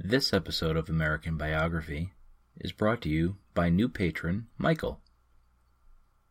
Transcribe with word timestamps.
This 0.00 0.32
episode 0.32 0.76
of 0.76 0.88
American 0.88 1.36
Biography 1.36 2.12
is 2.56 2.70
brought 2.70 3.02
to 3.02 3.08
you 3.08 3.38
by 3.52 3.68
new 3.68 3.88
patron 3.88 4.46
Michael. 4.56 5.00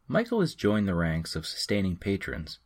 Michael 0.08 0.39
has 0.39 0.55
joined 0.55 0.88
the 0.88 0.95
ranks 0.95 1.36
of 1.36 1.45
sustaining 1.45 1.97
patrons 1.97 2.59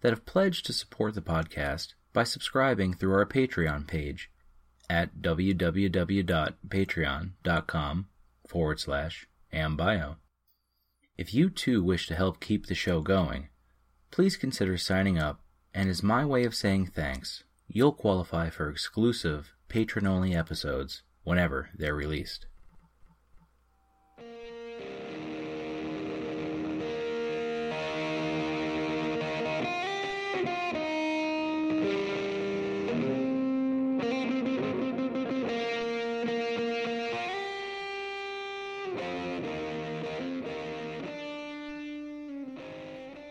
that 0.00 0.10
have 0.10 0.26
pledged 0.26 0.66
to 0.66 0.72
support 0.72 1.14
the 1.14 1.22
podcast 1.22 1.94
by 2.12 2.24
subscribing 2.24 2.92
through 2.92 3.14
our 3.14 3.24
Patreon 3.24 3.86
page 3.86 4.32
at 4.90 5.22
www.patreon.com 5.22 8.08
forward 8.48 8.80
slash 8.80 9.28
ambio. 9.52 10.16
If 11.16 11.32
you 11.32 11.50
too 11.50 11.84
wish 11.84 12.08
to 12.08 12.16
help 12.16 12.40
keep 12.40 12.66
the 12.66 12.74
show 12.74 13.00
going, 13.00 13.48
please 14.10 14.36
consider 14.36 14.76
signing 14.76 15.20
up, 15.20 15.40
and 15.72 15.88
as 15.88 16.02
my 16.02 16.24
way 16.24 16.42
of 16.42 16.56
saying 16.56 16.86
thanks, 16.86 17.44
you'll 17.68 17.92
qualify 17.92 18.50
for 18.50 18.68
exclusive 18.68 19.52
patron 19.68 20.06
only 20.06 20.34
episodes 20.34 21.02
whenever 21.24 21.68
they're 21.74 21.94
released. 21.94 22.46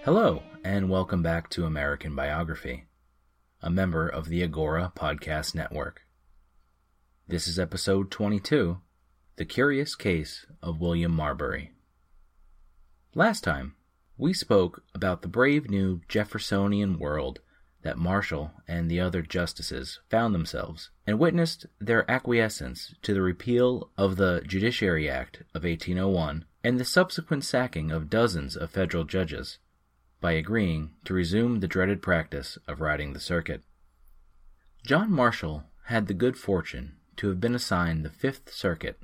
Hello, 0.03 0.41
and 0.63 0.89
welcome 0.89 1.21
back 1.21 1.49
to 1.49 1.65
American 1.65 2.15
Biography, 2.15 2.85
a 3.61 3.69
member 3.69 4.07
of 4.07 4.29
the 4.29 4.41
Agora 4.41 4.93
Podcast 4.95 5.53
Network. 5.53 6.06
This 7.29 7.49
is 7.49 7.59
episode 7.59 8.09
22 8.09 8.77
The 9.35 9.43
Curious 9.43 9.95
Case 9.95 10.45
of 10.63 10.79
William 10.79 11.11
Marbury. 11.11 11.73
Last 13.13 13.43
time, 13.43 13.75
we 14.17 14.31
spoke 14.31 14.83
about 14.95 15.23
the 15.23 15.27
brave 15.27 15.69
new 15.69 15.99
Jeffersonian 16.07 16.97
world 16.97 17.41
that 17.81 17.97
Marshall 17.97 18.51
and 18.65 18.89
the 18.89 19.01
other 19.01 19.21
justices 19.21 19.99
found 20.09 20.33
themselves 20.33 20.89
and 21.05 21.19
witnessed 21.19 21.65
their 21.81 22.09
acquiescence 22.09 22.95
to 23.01 23.13
the 23.13 23.21
repeal 23.21 23.91
of 23.97 24.15
the 24.15 24.41
Judiciary 24.47 25.09
Act 25.09 25.43
of 25.53 25.65
1801 25.65 26.45
and 26.63 26.79
the 26.79 26.85
subsequent 26.85 27.43
sacking 27.43 27.91
of 27.91 28.09
dozens 28.09 28.55
of 28.55 28.71
federal 28.71 29.03
judges 29.03 29.57
by 30.21 30.31
agreeing 30.31 30.91
to 31.03 31.13
resume 31.13 31.59
the 31.59 31.67
dreaded 31.67 32.01
practice 32.01 32.57
of 32.69 32.79
riding 32.79 33.11
the 33.11 33.19
circuit. 33.19 33.63
John 34.85 35.11
Marshall 35.11 35.65
had 35.87 36.07
the 36.07 36.13
good 36.13 36.37
fortune 36.37 36.96
to 37.17 37.29
have 37.29 37.39
been 37.39 37.55
assigned 37.55 38.03
the 38.03 38.09
Fifth 38.09 38.53
Circuit, 38.53 38.99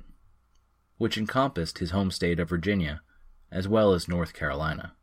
which 0.98 1.18
encompassed 1.18 1.78
his 1.78 1.90
home 1.90 2.10
state 2.10 2.40
of 2.40 2.48
Virginia 2.48 3.02
as 3.50 3.68
well 3.68 3.92
as 3.92 4.08
North 4.08 4.32
Carolina. 4.32 4.94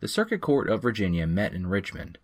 The 0.00 0.08
Circuit 0.08 0.40
Court 0.40 0.68
of 0.68 0.82
Virginia 0.82 1.26
met 1.26 1.54
in 1.54 1.66
Richmond 1.66 2.18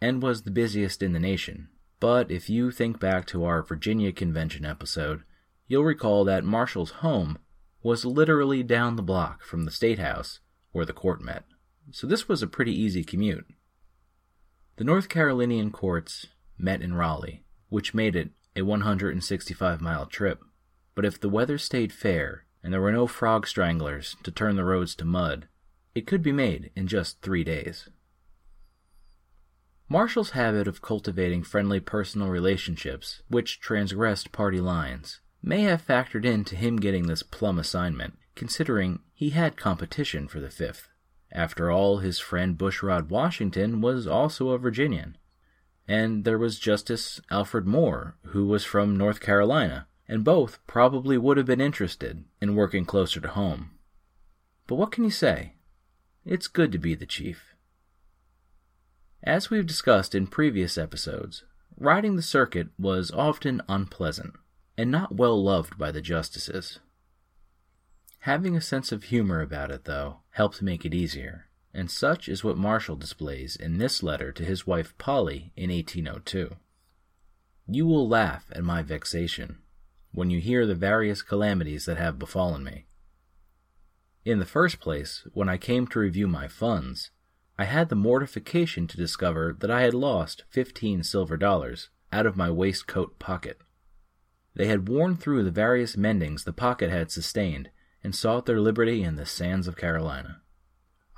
and 0.00 0.22
was 0.22 0.42
the 0.42 0.50
busiest 0.50 1.02
in 1.02 1.12
the 1.12 1.20
nation, 1.20 1.68
but 1.98 2.30
if 2.30 2.48
you 2.48 2.70
think 2.70 2.98
back 2.98 3.26
to 3.26 3.44
our 3.44 3.62
Virginia 3.62 4.12
Convention 4.12 4.64
episode, 4.64 5.22
you'll 5.68 5.84
recall 5.84 6.24
that 6.24 6.44
Marshall's 6.44 6.90
home 6.90 7.38
was 7.82 8.04
literally 8.04 8.62
down 8.62 8.96
the 8.96 9.02
block 9.02 9.42
from 9.42 9.64
the 9.64 9.70
State 9.70 9.98
House 9.98 10.40
where 10.72 10.84
the 10.84 10.92
court 10.92 11.20
met, 11.20 11.44
so 11.90 12.06
this 12.06 12.28
was 12.28 12.42
a 12.42 12.46
pretty 12.46 12.72
easy 12.72 13.04
commute. 13.04 13.46
The 14.76 14.84
North 14.84 15.08
Carolinian 15.08 15.70
courts 15.70 16.26
met 16.56 16.80
in 16.80 16.94
Raleigh, 16.94 17.44
which 17.68 17.94
made 17.94 18.16
it 18.16 18.30
a 18.60 18.64
165 18.64 19.80
mile 19.80 20.06
trip, 20.06 20.44
but 20.94 21.04
if 21.04 21.18
the 21.18 21.28
weather 21.28 21.58
stayed 21.58 21.92
fair 21.92 22.44
and 22.62 22.72
there 22.72 22.80
were 22.80 22.92
no 22.92 23.06
frog 23.06 23.46
stranglers 23.46 24.16
to 24.22 24.30
turn 24.30 24.54
the 24.54 24.64
roads 24.64 24.94
to 24.94 25.04
mud, 25.04 25.48
it 25.94 26.06
could 26.06 26.22
be 26.22 26.32
made 26.32 26.70
in 26.76 26.86
just 26.86 27.20
three 27.20 27.42
days. 27.42 27.88
Marshall's 29.88 30.30
habit 30.30 30.68
of 30.68 30.82
cultivating 30.82 31.42
friendly 31.42 31.80
personal 31.80 32.28
relationships, 32.28 33.22
which 33.28 33.58
transgressed 33.58 34.30
party 34.30 34.60
lines, 34.60 35.20
may 35.42 35.62
have 35.62 35.84
factored 35.84 36.24
into 36.24 36.54
him 36.54 36.76
getting 36.76 37.08
this 37.08 37.24
plum 37.24 37.58
assignment, 37.58 38.16
considering 38.36 39.00
he 39.12 39.30
had 39.30 39.56
competition 39.56 40.28
for 40.28 40.38
the 40.38 40.50
fifth. 40.50 40.86
After 41.32 41.70
all, 41.70 41.98
his 41.98 42.20
friend 42.20 42.56
Bushrod 42.56 43.08
Washington 43.08 43.80
was 43.80 44.06
also 44.06 44.50
a 44.50 44.58
Virginian, 44.58 45.16
and 45.90 46.22
there 46.22 46.38
was 46.38 46.60
Justice 46.60 47.20
Alfred 47.32 47.66
Moore, 47.66 48.14
who 48.26 48.46
was 48.46 48.64
from 48.64 48.96
North 48.96 49.18
Carolina, 49.18 49.88
and 50.06 50.22
both 50.22 50.64
probably 50.68 51.18
would 51.18 51.36
have 51.36 51.46
been 51.46 51.60
interested 51.60 52.22
in 52.40 52.54
working 52.54 52.84
closer 52.84 53.20
to 53.20 53.26
home. 53.26 53.72
But 54.68 54.76
what 54.76 54.92
can 54.92 55.02
you 55.02 55.10
say? 55.10 55.54
It's 56.24 56.46
good 56.46 56.70
to 56.70 56.78
be 56.78 56.94
the 56.94 57.06
chief. 57.06 57.56
As 59.24 59.50
we've 59.50 59.66
discussed 59.66 60.14
in 60.14 60.28
previous 60.28 60.78
episodes, 60.78 61.42
riding 61.76 62.14
the 62.14 62.22
circuit 62.22 62.68
was 62.78 63.10
often 63.10 63.60
unpleasant 63.68 64.34
and 64.78 64.92
not 64.92 65.16
well 65.16 65.42
loved 65.42 65.76
by 65.76 65.90
the 65.90 66.00
justices. 66.00 66.78
Having 68.20 68.56
a 68.56 68.60
sense 68.60 68.92
of 68.92 69.04
humor 69.04 69.40
about 69.40 69.72
it, 69.72 69.86
though, 69.86 70.18
helped 70.30 70.62
make 70.62 70.84
it 70.84 70.94
easier 70.94 71.49
and 71.72 71.90
such 71.90 72.28
is 72.28 72.42
what 72.42 72.56
Marshall 72.56 72.96
displays 72.96 73.56
in 73.56 73.78
this 73.78 74.02
letter 74.02 74.32
to 74.32 74.44
his 74.44 74.66
wife 74.66 74.96
Polly 74.98 75.52
in 75.56 75.70
1802. 75.70 76.56
You 77.66 77.86
will 77.86 78.08
laugh 78.08 78.46
at 78.52 78.64
my 78.64 78.82
vexation 78.82 79.58
when 80.12 80.30
you 80.30 80.40
hear 80.40 80.66
the 80.66 80.74
various 80.74 81.22
calamities 81.22 81.84
that 81.84 81.96
have 81.96 82.18
befallen 82.18 82.64
me. 82.64 82.86
In 84.24 84.38
the 84.38 84.44
first 84.44 84.80
place, 84.80 85.26
when 85.32 85.48
I 85.48 85.56
came 85.56 85.86
to 85.88 86.00
review 86.00 86.26
my 86.26 86.48
funds, 86.48 87.10
I 87.56 87.64
had 87.64 87.88
the 87.88 87.94
mortification 87.94 88.86
to 88.88 88.96
discover 88.96 89.56
that 89.60 89.70
I 89.70 89.82
had 89.82 89.94
lost 89.94 90.44
fifteen 90.48 91.02
silver 91.02 91.36
dollars 91.36 91.90
out 92.12 92.26
of 92.26 92.36
my 92.36 92.50
waistcoat 92.50 93.18
pocket. 93.18 93.58
They 94.54 94.66
had 94.66 94.88
worn 94.88 95.16
through 95.16 95.44
the 95.44 95.50
various 95.50 95.94
mendings 95.94 96.44
the 96.44 96.52
pocket 96.52 96.90
had 96.90 97.10
sustained 97.10 97.70
and 98.02 98.14
sought 98.14 98.46
their 98.46 98.60
liberty 98.60 99.02
in 99.02 99.16
the 99.16 99.26
sands 99.26 99.68
of 99.68 99.76
Carolina. 99.76 100.39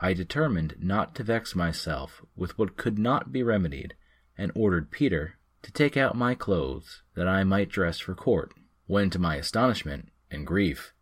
I 0.04 0.14
determined 0.14 0.74
not 0.80 1.14
to 1.14 1.22
vex 1.22 1.54
myself 1.54 2.22
with 2.34 2.58
what 2.58 2.76
could 2.76 2.98
not 2.98 3.30
be 3.30 3.44
remedied, 3.44 3.94
and 4.36 4.50
ordered 4.52 4.90
Peter 4.90 5.38
to 5.62 5.70
take 5.70 5.96
out 5.96 6.16
my 6.16 6.34
clothes 6.34 7.02
that 7.14 7.28
I 7.28 7.44
might 7.44 7.68
dress 7.68 8.00
for 8.00 8.16
court, 8.16 8.52
when 8.86 9.10
to 9.10 9.20
my 9.20 9.36
astonishment 9.36 10.10
and 10.28 10.44
grief, 10.44 10.92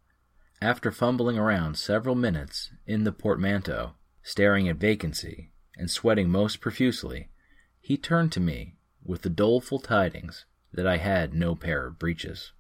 after 0.61 0.93
fumbling 0.93 1.39
around 1.39 1.79
several 1.79 2.15
minutes 2.15 2.73
in 2.87 3.05
the 3.05 3.13
portmanteau, 3.13 3.95
staring 4.23 4.69
at 4.69 4.77
vacancy, 4.77 5.51
and 5.79 5.91
sweating 5.91 6.29
most 6.29 6.61
profusely, 6.61 7.31
he 7.81 7.97
turned 7.97 8.33
to 8.33 8.41
me 8.41 8.77
with 9.03 9.23
the 9.23 9.31
doleful 9.31 9.79
tidings 9.79 10.45
that 10.75 10.87
I 10.87 10.99
had 10.99 11.33
no 11.33 11.55
pair 11.55 11.87
of 11.87 11.99
breeches. 11.99 12.53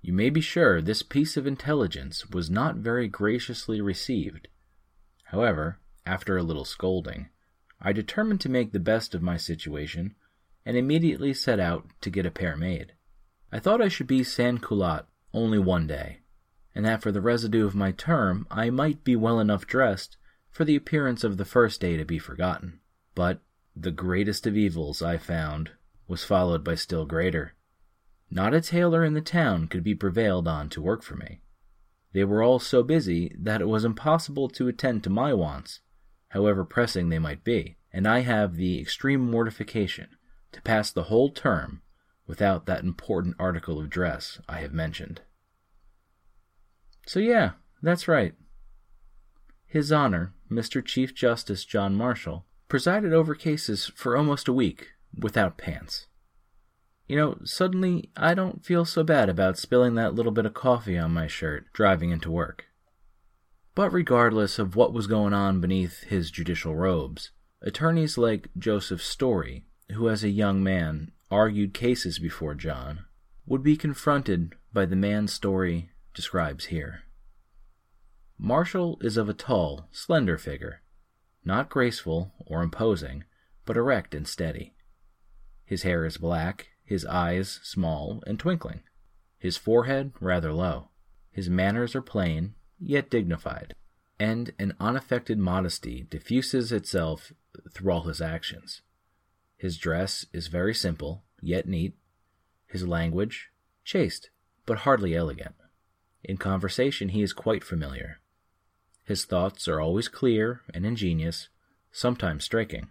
You 0.00 0.12
may 0.12 0.28
be 0.28 0.40
sure 0.40 0.82
this 0.82 1.04
piece 1.04 1.36
of 1.36 1.46
intelligence 1.46 2.28
was 2.30 2.50
not 2.50 2.78
very 2.78 3.06
graciously 3.06 3.80
received, 3.80 4.48
However, 5.32 5.78
after 6.04 6.36
a 6.36 6.42
little 6.42 6.66
scolding, 6.66 7.30
I 7.80 7.92
determined 7.92 8.42
to 8.42 8.50
make 8.50 8.72
the 8.72 8.78
best 8.78 9.14
of 9.14 9.22
my 9.22 9.38
situation 9.38 10.14
and 10.66 10.76
immediately 10.76 11.32
set 11.32 11.58
out 11.58 11.88
to 12.02 12.10
get 12.10 12.26
a 12.26 12.30
pair 12.30 12.54
made. 12.54 12.92
I 13.50 13.58
thought 13.58 13.80
I 13.80 13.88
should 13.88 14.06
be 14.06 14.24
sans 14.24 14.60
culotte 14.60 15.08
only 15.32 15.58
one 15.58 15.86
day, 15.86 16.20
and 16.74 16.84
that 16.84 17.02
for 17.02 17.10
the 17.10 17.22
residue 17.22 17.64
of 17.64 17.74
my 17.74 17.92
term 17.92 18.46
I 18.50 18.68
might 18.68 19.04
be 19.04 19.16
well 19.16 19.40
enough 19.40 19.66
dressed 19.66 20.18
for 20.50 20.66
the 20.66 20.76
appearance 20.76 21.24
of 21.24 21.38
the 21.38 21.46
first 21.46 21.80
day 21.80 21.96
to 21.96 22.04
be 22.04 22.18
forgotten. 22.18 22.80
But 23.14 23.40
the 23.74 23.90
greatest 23.90 24.46
of 24.46 24.54
evils, 24.56 25.00
I 25.00 25.16
found, 25.16 25.70
was 26.06 26.24
followed 26.24 26.62
by 26.62 26.74
still 26.74 27.06
greater. 27.06 27.54
Not 28.30 28.52
a 28.52 28.60
tailor 28.60 29.02
in 29.02 29.14
the 29.14 29.22
town 29.22 29.66
could 29.68 29.82
be 29.82 29.94
prevailed 29.94 30.46
on 30.46 30.68
to 30.70 30.82
work 30.82 31.02
for 31.02 31.16
me. 31.16 31.41
They 32.12 32.24
were 32.24 32.42
all 32.42 32.58
so 32.58 32.82
busy 32.82 33.34
that 33.38 33.60
it 33.60 33.68
was 33.68 33.84
impossible 33.84 34.48
to 34.50 34.68
attend 34.68 35.02
to 35.04 35.10
my 35.10 35.32
wants, 35.32 35.80
however 36.28 36.64
pressing 36.64 37.08
they 37.08 37.18
might 37.18 37.44
be, 37.44 37.76
and 37.92 38.06
I 38.06 38.20
have 38.20 38.56
the 38.56 38.80
extreme 38.80 39.30
mortification 39.30 40.08
to 40.52 40.62
pass 40.62 40.90
the 40.90 41.04
whole 41.04 41.30
term 41.30 41.82
without 42.26 42.66
that 42.66 42.84
important 42.84 43.36
article 43.38 43.80
of 43.80 43.90
dress 43.90 44.38
I 44.48 44.60
have 44.60 44.72
mentioned. 44.72 45.22
So, 47.06 47.18
yeah, 47.18 47.52
that's 47.82 48.06
right. 48.06 48.34
His 49.66 49.90
Honor, 49.90 50.34
Mr. 50.50 50.84
Chief 50.84 51.14
Justice 51.14 51.64
John 51.64 51.94
Marshall, 51.94 52.44
presided 52.68 53.12
over 53.12 53.34
cases 53.34 53.90
for 53.94 54.16
almost 54.16 54.48
a 54.48 54.52
week 54.52 54.92
without 55.18 55.56
pants. 55.56 56.06
You 57.12 57.18
know, 57.18 57.36
suddenly 57.44 58.08
I 58.16 58.32
don't 58.32 58.64
feel 58.64 58.86
so 58.86 59.04
bad 59.04 59.28
about 59.28 59.58
spilling 59.58 59.96
that 59.96 60.14
little 60.14 60.32
bit 60.32 60.46
of 60.46 60.54
coffee 60.54 60.96
on 60.96 61.12
my 61.12 61.26
shirt 61.26 61.70
driving 61.74 62.08
into 62.08 62.30
work. 62.30 62.68
But 63.74 63.92
regardless 63.92 64.58
of 64.58 64.76
what 64.76 64.94
was 64.94 65.06
going 65.06 65.34
on 65.34 65.60
beneath 65.60 66.04
his 66.04 66.30
judicial 66.30 66.74
robes, 66.74 67.30
attorneys 67.60 68.16
like 68.16 68.48
Joseph 68.56 69.02
Story, 69.02 69.66
who 69.90 70.08
as 70.08 70.24
a 70.24 70.30
young 70.30 70.62
man 70.62 71.12
argued 71.30 71.74
cases 71.74 72.18
before 72.18 72.54
John, 72.54 73.04
would 73.44 73.62
be 73.62 73.76
confronted 73.76 74.54
by 74.72 74.86
the 74.86 74.96
man 74.96 75.28
Story 75.28 75.90
describes 76.14 76.64
here. 76.72 77.02
Marshall 78.38 78.96
is 79.02 79.18
of 79.18 79.28
a 79.28 79.34
tall, 79.34 79.86
slender 79.92 80.38
figure, 80.38 80.80
not 81.44 81.68
graceful 81.68 82.32
or 82.46 82.62
imposing, 82.62 83.24
but 83.66 83.76
erect 83.76 84.14
and 84.14 84.26
steady. 84.26 84.72
His 85.66 85.82
hair 85.82 86.06
is 86.06 86.16
black, 86.16 86.68
his 86.84 87.04
eyes 87.06 87.60
small 87.62 88.22
and 88.26 88.38
twinkling, 88.38 88.80
his 89.38 89.56
forehead 89.56 90.12
rather 90.20 90.52
low. 90.52 90.88
His 91.30 91.48
manners 91.48 91.94
are 91.94 92.02
plain, 92.02 92.54
yet 92.78 93.10
dignified, 93.10 93.74
and 94.18 94.52
an 94.58 94.74
unaffected 94.78 95.38
modesty 95.38 96.06
diffuses 96.10 96.72
itself 96.72 97.32
through 97.72 97.92
all 97.92 98.02
his 98.02 98.20
actions. 98.20 98.82
His 99.56 99.78
dress 99.78 100.26
is 100.32 100.48
very 100.48 100.74
simple, 100.74 101.24
yet 101.40 101.66
neat, 101.66 101.94
his 102.66 102.86
language 102.86 103.50
chaste, 103.84 104.30
but 104.66 104.78
hardly 104.78 105.14
elegant. 105.14 105.54
In 106.24 106.36
conversation 106.36 107.10
he 107.10 107.22
is 107.22 107.32
quite 107.32 107.64
familiar. 107.64 108.20
His 109.04 109.24
thoughts 109.24 109.66
are 109.66 109.80
always 109.80 110.08
clear 110.08 110.62
and 110.72 110.86
ingenious, 110.86 111.48
sometimes 111.90 112.44
striking. 112.44 112.88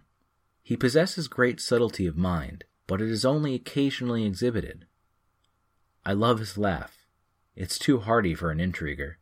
He 0.62 0.76
possesses 0.76 1.28
great 1.28 1.60
subtlety 1.60 2.06
of 2.06 2.16
mind, 2.16 2.64
but 2.86 3.00
it 3.00 3.08
is 3.08 3.24
only 3.24 3.54
occasionally 3.54 4.24
exhibited. 4.24 4.86
I 6.04 6.12
love 6.12 6.38
his 6.38 6.58
laugh. 6.58 7.06
It's 7.54 7.78
too 7.78 8.00
hearty 8.00 8.34
for 8.34 8.50
an 8.50 8.60
intriguer, 8.60 9.18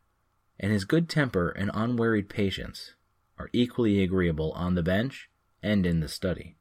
and 0.59 0.73
his 0.73 0.85
good 0.85 1.09
temper 1.09 1.51
and 1.51 1.71
unwearied 1.75 2.29
patience 2.29 2.95
are 3.39 3.51
equally 3.53 4.03
agreeable 4.03 4.53
on 4.53 4.75
the 4.75 4.83
bench 4.83 5.31
and 5.63 5.85
in 5.85 6.01
the 6.01 6.09
study. 6.09 6.57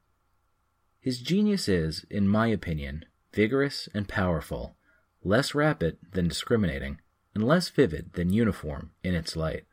His 0.99 1.19
genius 1.19 1.69
is, 1.69 2.05
in 2.09 2.27
my 2.27 2.47
opinion, 2.47 3.05
vigorous 3.33 3.87
and 3.93 4.07
powerful, 4.07 4.75
less 5.23 5.55
rapid 5.55 5.97
than 6.11 6.27
discriminating, 6.27 6.99
and 7.33 7.43
less 7.43 7.69
vivid 7.69 8.13
than 8.13 8.33
uniform 8.33 8.91
in 9.03 9.15
its 9.15 9.35
light. 9.35 9.65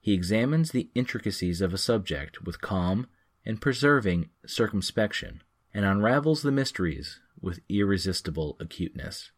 He 0.00 0.14
examines 0.14 0.70
the 0.70 0.90
intricacies 0.94 1.60
of 1.60 1.74
a 1.74 1.78
subject 1.78 2.42
with 2.42 2.60
calm 2.60 3.08
and 3.44 3.60
persevering 3.60 4.30
circumspection, 4.46 5.42
and 5.72 5.84
unravels 5.84 6.42
the 6.42 6.52
mysteries 6.52 7.20
with 7.40 7.60
irresistible 7.68 8.56
acuteness. 8.60 9.30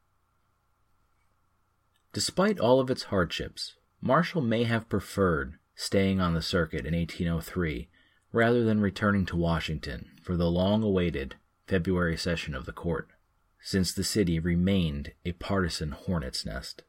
Despite 2.12 2.61
all 2.61 2.81
of 2.81 2.90
its 2.90 3.05
hardships, 3.05 3.75
Marshall 4.00 4.43
may 4.43 4.64
have 4.64 4.88
preferred 4.88 5.58
staying 5.75 6.20
on 6.20 6.34
the 6.34 6.43
circuit 6.43 6.87
in 6.87 6.94
1803 6.94 7.88
rather 8.32 8.64
than 8.64 8.81
returning 8.81 9.26
to 9.26 9.37
Washington 9.37 10.11
for 10.23 10.37
the 10.37 10.50
long 10.50 10.82
awaited 10.82 11.37
February 11.67 12.17
session 12.17 12.55
of 12.55 12.67
the 12.67 12.73
court, 12.73 13.08
since 13.61 13.93
the 13.93 14.05
city 14.05 14.38
remained 14.38 15.12
a 15.25 15.32
partisan 15.32 15.93
hornet's 15.93 16.44
nest. 16.44 16.82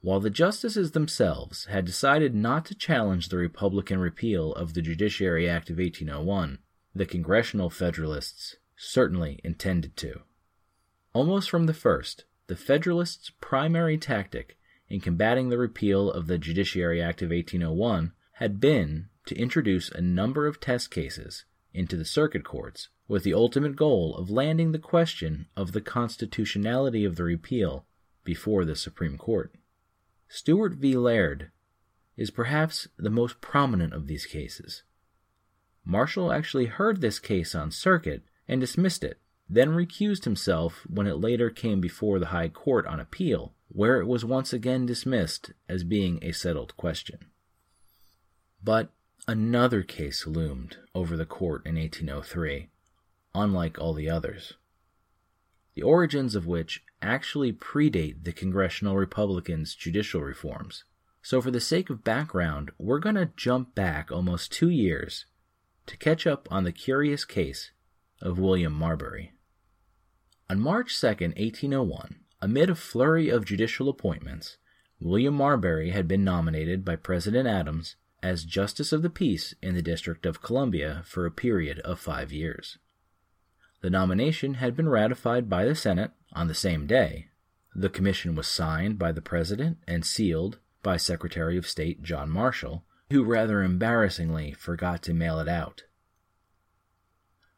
While 0.00 0.20
the 0.20 0.30
justices 0.30 0.92
themselves 0.92 1.66
had 1.66 1.84
decided 1.84 2.34
not 2.34 2.64
to 2.66 2.74
challenge 2.74 3.28
the 3.28 3.36
Republican 3.36 3.98
repeal 3.98 4.54
of 4.54 4.72
the 4.72 4.80
Judiciary 4.80 5.48
Act 5.48 5.68
of 5.68 5.76
1801, 5.76 6.58
the 6.94 7.06
Congressional 7.06 7.68
Federalists 7.68 8.56
certainly 8.82 9.38
intended 9.44 9.94
to. 9.94 10.22
Almost 11.12 11.50
from 11.50 11.66
the 11.66 11.74
first, 11.74 12.24
the 12.46 12.56
Federalists' 12.56 13.30
primary 13.40 13.98
tactic 13.98 14.56
in 14.88 15.00
combating 15.00 15.50
the 15.50 15.58
repeal 15.58 16.10
of 16.10 16.26
the 16.26 16.38
Judiciary 16.38 17.00
Act 17.00 17.20
of 17.20 17.30
1801 17.30 18.12
had 18.34 18.58
been 18.58 19.08
to 19.26 19.36
introduce 19.36 19.90
a 19.90 20.00
number 20.00 20.46
of 20.46 20.60
test 20.60 20.90
cases 20.90 21.44
into 21.74 21.94
the 21.94 22.06
circuit 22.06 22.42
courts 22.42 22.88
with 23.06 23.22
the 23.22 23.34
ultimate 23.34 23.76
goal 23.76 24.16
of 24.16 24.30
landing 24.30 24.72
the 24.72 24.78
question 24.78 25.46
of 25.54 25.72
the 25.72 25.82
constitutionality 25.82 27.04
of 27.04 27.16
the 27.16 27.24
repeal 27.24 27.84
before 28.24 28.64
the 28.64 28.74
Supreme 28.74 29.18
Court. 29.18 29.54
Stuart 30.26 30.74
v. 30.74 30.96
Laird 30.96 31.50
is 32.16 32.30
perhaps 32.30 32.88
the 32.96 33.10
most 33.10 33.42
prominent 33.42 33.92
of 33.92 34.06
these 34.06 34.24
cases. 34.24 34.84
Marshall 35.84 36.32
actually 36.32 36.66
heard 36.66 37.00
this 37.00 37.18
case 37.18 37.54
on 37.54 37.70
circuit 37.70 38.22
and 38.50 38.60
dismissed 38.60 39.02
it, 39.02 39.18
then 39.48 39.70
recused 39.70 40.24
himself 40.24 40.86
when 40.88 41.06
it 41.06 41.16
later 41.16 41.48
came 41.48 41.80
before 41.80 42.18
the 42.18 42.26
High 42.26 42.50
Court 42.50 42.86
on 42.86 43.00
appeal, 43.00 43.54
where 43.68 44.00
it 44.00 44.06
was 44.06 44.24
once 44.24 44.52
again 44.52 44.84
dismissed 44.84 45.52
as 45.68 45.84
being 45.84 46.18
a 46.20 46.32
settled 46.32 46.76
question. 46.76 47.26
But 48.62 48.90
another 49.26 49.82
case 49.82 50.26
loomed 50.26 50.76
over 50.94 51.16
the 51.16 51.24
court 51.24 51.64
in 51.64 51.76
1803, 51.76 52.68
unlike 53.34 53.78
all 53.78 53.94
the 53.94 54.10
others 54.10 54.54
the 55.74 55.82
origins 55.82 56.34
of 56.34 56.46
which 56.46 56.82
actually 57.00 57.52
predate 57.52 58.24
the 58.24 58.32
congressional 58.32 58.96
Republicans' 58.96 59.74
judicial 59.74 60.20
reforms. 60.20 60.84
So, 61.22 61.40
for 61.40 61.50
the 61.50 61.60
sake 61.60 61.90
of 61.90 62.04
background, 62.04 62.70
we're 62.78 62.98
going 62.98 63.14
to 63.14 63.30
jump 63.36 63.74
back 63.74 64.10
almost 64.10 64.52
two 64.52 64.70
years 64.70 65.26
to 65.86 65.96
catch 65.96 66.26
up 66.26 66.48
on 66.50 66.64
the 66.64 66.72
curious 66.72 67.24
case 67.24 67.70
of 68.20 68.38
William 68.38 68.72
Marbury. 68.72 69.32
On 70.48 70.60
March 70.60 70.98
2, 71.00 71.06
1801, 71.06 72.16
amid 72.40 72.70
a 72.70 72.74
flurry 72.74 73.28
of 73.28 73.44
judicial 73.44 73.88
appointments, 73.88 74.56
William 75.00 75.34
Marbury 75.34 75.90
had 75.90 76.08
been 76.08 76.24
nominated 76.24 76.84
by 76.84 76.96
President 76.96 77.46
Adams 77.46 77.96
as 78.22 78.44
Justice 78.44 78.92
of 78.92 79.02
the 79.02 79.10
Peace 79.10 79.54
in 79.62 79.74
the 79.74 79.82
District 79.82 80.26
of 80.26 80.42
Columbia 80.42 81.02
for 81.06 81.24
a 81.24 81.30
period 81.30 81.78
of 81.80 81.98
five 81.98 82.32
years. 82.32 82.78
The 83.80 83.90
nomination 83.90 84.54
had 84.54 84.76
been 84.76 84.88
ratified 84.88 85.48
by 85.48 85.64
the 85.64 85.74
Senate 85.74 86.10
on 86.32 86.48
the 86.48 86.54
same 86.54 86.86
day. 86.86 87.28
The 87.74 87.88
commission 87.88 88.34
was 88.34 88.46
signed 88.46 88.98
by 88.98 89.12
the 89.12 89.22
President 89.22 89.78
and 89.86 90.04
sealed 90.04 90.58
by 90.82 90.96
Secretary 90.96 91.56
of 91.56 91.66
State 91.66 92.02
John 92.02 92.28
Marshall, 92.30 92.84
who 93.10 93.24
rather 93.24 93.62
embarrassingly 93.62 94.52
forgot 94.52 95.02
to 95.04 95.14
mail 95.14 95.38
it 95.38 95.48
out. 95.48 95.84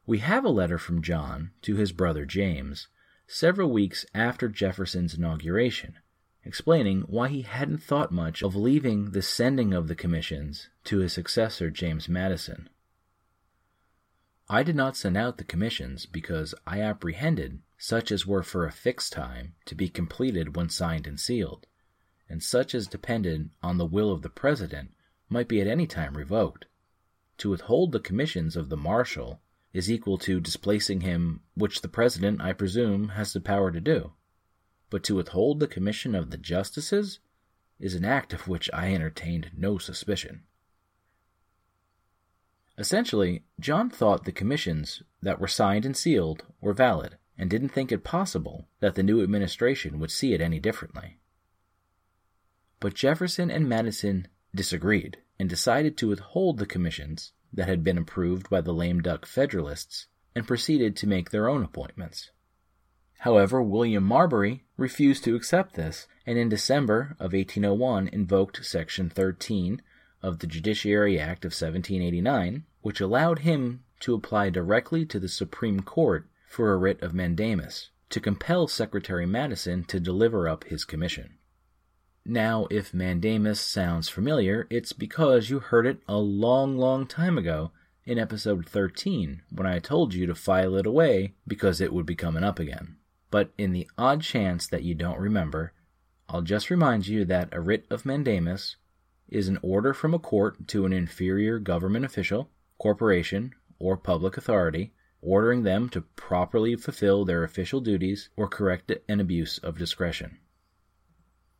We 0.05 0.19
have 0.19 0.45
a 0.45 0.51
letter 0.51 0.79
from 0.79 1.01
John 1.01 1.53
to 1.63 1.77
his 1.77 1.93
brother 1.93 2.25
James 2.27 2.89
several 3.29 3.71
weeks 3.71 4.05
after 4.13 4.49
Jefferson's 4.49 5.15
inauguration, 5.15 5.95
explaining 6.45 7.03
why 7.03 7.29
he 7.29 7.43
hadn't 7.43 7.85
thought 7.85 8.11
much 8.11 8.43
of 8.43 8.57
leaving 8.57 9.13
the 9.13 9.23
sending 9.23 9.73
of 9.73 9.87
the 9.87 9.95
commissions 9.95 10.69
to 10.85 10.99
his 10.99 11.13
successor 11.13 11.71
James 11.71 12.09
Madison. 12.09 12.69
I 14.49 14.65
did 14.65 14.75
not 14.75 14.97
send 14.97 15.17
out 15.17 15.39
the 15.39 15.45
commissions 15.45 16.05
because 16.05 16.53
I 16.67 16.81
apprehended 16.81 17.61
such 17.79 18.11
as 18.11 18.27
were 18.27 18.43
for 18.43 18.67
a 18.67 18.73
fixed 18.73 19.13
time 19.13 19.55
to 19.67 19.77
be 19.77 19.89
completed 19.89 20.57
when 20.57 20.69
signed 20.69 21.07
and 21.07 21.19
sealed, 21.19 21.69
and 22.29 22.43
such 22.43 22.75
as 22.75 22.89
depended 22.89 23.51
on 23.63 23.79
the 23.79 23.87
will 23.87 24.11
of 24.11 24.23
the 24.23 24.31
President 24.31 24.93
might 25.29 25.47
be 25.47 25.61
at 25.61 25.69
any 25.69 25.87
time 25.87 26.17
revoked. 26.17 26.67
To 27.39 27.51
withhold 27.51 27.93
the 27.93 28.01
commissions 28.01 28.57
of 28.57 28.69
the 28.69 28.77
Marshal 28.77 29.41
is 29.73 29.91
equal 29.91 30.19
to 30.19 30.41
displacing 30.41 31.01
him, 31.01 31.41
which 31.55 31.81
the 31.81 31.89
President, 31.89 32.41
I 32.41 32.53
presume, 32.53 33.11
has 33.11 33.33
the 33.33 33.41
power 33.41 33.71
to 33.71 33.81
do. 33.81 34.13
But 34.91 35.03
to 35.05 35.17
withhold 35.17 35.61
the 35.61 35.67
commission 35.67 36.15
of 36.15 36.31
the 36.31 36.37
justices 36.37 37.19
is 37.81 37.95
an 37.95 38.05
act 38.05 38.33
of 38.33 38.49
which 38.49 38.71
I 38.73 38.95
entertained 38.95 39.51
no 39.57 39.79
suspicion. 39.79 40.43
Essentially, 42.79 43.45
John 43.61 43.91
thought 43.91 44.25
the 44.25 44.33
commissions 44.33 45.03
that 45.21 45.41
were 45.41 45.49
signed 45.49 45.85
and 45.85 45.97
sealed 45.97 46.45
were 46.61 46.73
valid 46.73 47.17
and 47.39 47.51
didn't 47.51 47.71
think 47.71 47.91
it 47.91 48.05
possible 48.05 48.69
that 48.81 48.95
the 48.95 49.03
new 49.03 49.23
administration 49.23 49.99
would 49.99 50.11
see 50.11 50.33
it 50.33 50.41
any 50.41 50.59
differently. 50.59 51.19
But 52.81 52.95
Jefferson 52.95 53.51
and 53.51 53.69
Madison 53.69 54.29
disagreed 54.55 55.19
and 55.39 55.49
decided 55.49 55.97
to 55.97 56.09
withhold 56.09 56.59
the 56.59 56.67
commissions 56.67 57.33
that 57.53 57.69
had 57.69 57.85
been 57.85 57.99
approved 57.99 58.49
by 58.49 58.61
the 58.61 58.73
lame 58.73 59.01
duck 59.01 59.27
Federalists 59.27 60.07
and 60.35 60.47
proceeded 60.47 60.97
to 60.97 61.07
make 61.07 61.31
their 61.31 61.49
own 61.49 61.63
appointments. 61.63 62.31
However, 63.19 63.63
William 63.63 64.05
Marbury 64.05 64.65
refused 64.77 65.23
to 65.25 65.37
accept 65.37 65.75
this, 65.75 66.09
and 66.27 66.39
in 66.39 66.49
December 66.49 67.17
of 67.21 67.33
1801 67.33 68.09
invoked 68.09 68.65
Section 68.65 69.11
13 69.11 69.81
of 70.23 70.39
the 70.39 70.47
Judiciary 70.47 71.19
Act 71.19 71.45
of 71.45 71.51
1789, 71.51 72.65
which 72.81 73.01
allowed 73.01 73.41
him 73.41 73.85
to 74.01 74.15
apply 74.15 74.51
directly 74.51 75.05
to 75.07 75.21
the 75.21 75.29
Supreme 75.29 75.81
Court 75.81 76.29
for 76.49 76.73
a 76.73 76.77
writ 76.77 77.01
of 77.03 77.15
mandamus 77.15 77.91
to 78.11 78.21
compel 78.21 78.67
Secretary 78.67 79.27
Madison 79.27 79.85
to 79.85 80.01
deliver 80.01 80.49
up 80.49 80.65
his 80.65 80.85
commission. 80.85 81.39
Now, 82.25 82.69
if 82.71 82.95
mandamus 82.95 83.61
sounds 83.61 84.09
familiar, 84.09 84.69
it's 84.71 84.93
because 84.93 85.51
you 85.51 85.59
heard 85.59 85.87
it 85.87 86.03
a 86.07 86.19
long, 86.19 86.79
long 86.79 87.05
time 87.05 87.37
ago 87.37 87.73
in 88.05 88.17
episode 88.17 88.69
13 88.69 89.43
when 89.51 89.67
I 89.67 89.81
told 89.81 90.15
you 90.15 90.27
to 90.27 90.35
file 90.35 90.77
it 90.77 90.87
away 90.87 91.35
because 91.49 91.81
it 91.81 91.93
would 91.93 92.07
be 92.07 92.15
coming 92.15 92.45
up 92.45 92.61
again. 92.61 92.97
But 93.33 93.51
in 93.59 93.73
the 93.73 93.91
odd 93.99 94.23
chance 94.23 94.69
that 94.69 94.85
you 94.85 94.95
don't 94.95 95.19
remember, 95.19 95.73
I'll 96.29 96.43
just 96.43 96.71
remind 96.71 97.09
you 97.09 97.25
that 97.25 97.49
a 97.51 97.61
writ 97.61 97.87
of 97.91 98.07
mandamus 98.07 98.77
is 99.29 99.49
an 99.49 99.59
order 99.61 99.93
from 99.93 100.15
a 100.15 100.21
court 100.21 100.69
to 100.69 100.87
an 100.87 100.93
inferior 100.93 101.59
government 101.59 102.05
official, 102.05 102.51
corporation, 102.79 103.53
or 103.81 103.97
public 103.97 104.37
authority, 104.37 104.93
ordering 105.21 105.65
them 105.65 105.89
to 105.89 106.03
properly 106.03 106.77
fulfill 106.77 107.25
their 107.25 107.43
official 107.43 107.81
duties 107.81 108.29
or 108.37 108.47
correct 108.47 108.93
an 109.09 109.19
abuse 109.19 109.59
of 109.59 109.77
discretion. 109.77 110.39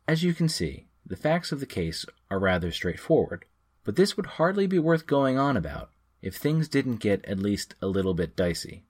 As 0.07 0.23
you 0.23 0.33
can 0.33 0.49
see, 0.49 0.87
the 1.05 1.15
facts 1.15 1.51
of 1.51 1.59
the 1.59 1.65
case 1.65 2.05
are 2.29 2.39
rather 2.39 2.71
straightforward, 2.71 3.45
but 3.83 3.95
this 3.95 4.17
would 4.17 4.25
hardly 4.25 4.67
be 4.67 4.79
worth 4.79 5.07
going 5.07 5.37
on 5.37 5.55
about 5.55 5.91
if 6.21 6.35
things 6.35 6.67
didn't 6.67 6.97
get 6.97 7.23
at 7.25 7.39
least 7.39 7.75
a 7.81 7.87
little 7.87 8.13
bit 8.13 8.35
dicey. 8.35 8.85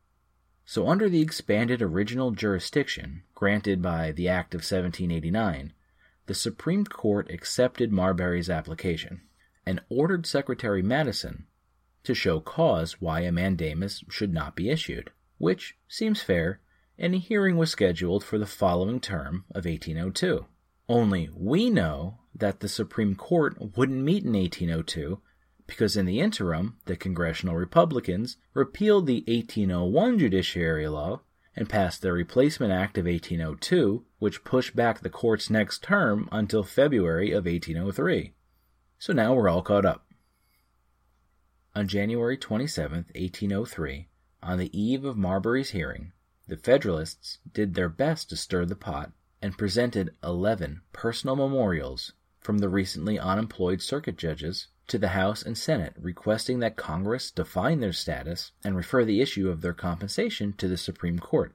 So, 0.66 0.88
under 0.88 1.10
the 1.10 1.22
expanded 1.22 1.82
original 1.82 2.32
jurisdiction 2.32 3.24
granted 3.36 3.82
by 3.82 4.12
the 4.12 4.30
Act 4.30 4.54
of 4.54 4.60
1789, 4.60 5.74
the 6.26 6.34
Supreme 6.34 6.86
Court 6.86 7.30
accepted 7.30 7.92
Marbury's 7.92 8.50
application 8.50 9.22
and 9.66 9.82
ordered 9.90 10.26
Secretary 10.26 10.82
Madison 10.82 11.48
to 12.04 12.14
show 12.14 12.40
cause 12.40 13.02
why 13.02 13.22
a 13.22 13.32
mandamus 13.32 14.04
should 14.10 14.34
not 14.34 14.56
be 14.56 14.70
issued, 14.70 15.12
which 15.38 15.76
seems 15.88 16.22
fair, 16.22 16.60
and 16.98 17.14
a 17.14 17.18
hearing 17.18 17.58
was 17.58 17.70
scheduled 17.70 18.24
for 18.24 18.38
the 18.38 18.46
following 18.46 19.00
term 19.00 19.46
of 19.52 19.66
1802. 19.66 20.46
Only 20.90 21.30
we 21.34 21.70
know 21.70 22.20
that 22.36 22.60
the 22.60 22.68
Supreme 22.68 23.16
Court 23.16 23.78
wouldn't 23.78 24.04
meet 24.04 24.24
in 24.24 24.34
1802 24.34 25.22
because 25.66 25.96
in 25.96 26.06
the 26.06 26.20
interim, 26.20 26.78
the 26.86 26.98
congressional 26.98 27.56
Republicans 27.56 28.38
repealed 28.54 29.08
the 29.08 29.24
1801 29.28 30.20
judiciary 30.20 30.88
law 30.88 31.22
and 31.56 31.70
passed 31.70 32.02
the 32.02 32.12
Replacement 32.12 32.74
Act 32.74 32.98
of 32.98 33.06
1802, 33.06 34.06
which 34.20 34.44
pushed 34.44 34.76
back 34.76 35.00
the 35.00 35.10
court's 35.10 35.50
next 35.50 35.84
term 35.84 36.28
until 36.32 36.64
February 36.64 37.32
of 37.32 37.46
1803. 37.46 38.34
So 39.00 39.14
now 39.14 39.34
we're 39.34 39.50
all 39.50 39.62
caught 39.62 39.86
up. 39.86 40.06
On 41.76 41.88
January 41.88 42.38
27, 42.38 43.06
1803, 43.16 44.10
on 44.42 44.58
the 44.58 44.80
eve 44.80 45.06
of 45.06 45.18
Marbury's 45.18 45.72
hearing, 45.72 46.12
the 46.48 46.58
Federalists 46.58 47.40
did 47.54 47.74
their 47.74 47.90
best 47.90 48.30
to 48.30 48.36
stir 48.36 48.66
the 48.66 48.76
pot 48.76 49.12
and 49.44 49.58
presented 49.58 50.16
11 50.24 50.82
personal 50.94 51.36
memorials 51.36 52.14
from 52.40 52.60
the 52.60 52.70
recently 52.70 53.20
unemployed 53.20 53.82
circuit 53.82 54.18
judges 54.18 54.70
to 54.88 54.98
the 54.98 55.10
House 55.10 55.44
and 55.44 55.58
Senate 55.58 55.94
requesting 56.00 56.60
that 56.60 56.78
Congress 56.78 57.30
define 57.30 57.82
their 57.82 57.92
status 57.92 58.54
and 58.64 58.74
refer 58.74 59.04
the 59.04 59.20
issue 59.20 59.50
of 59.50 59.60
their 59.60 59.74
compensation 59.74 60.54
to 60.54 60.70
the 60.70 60.78
Supreme 60.78 61.20
Court. 61.20 61.54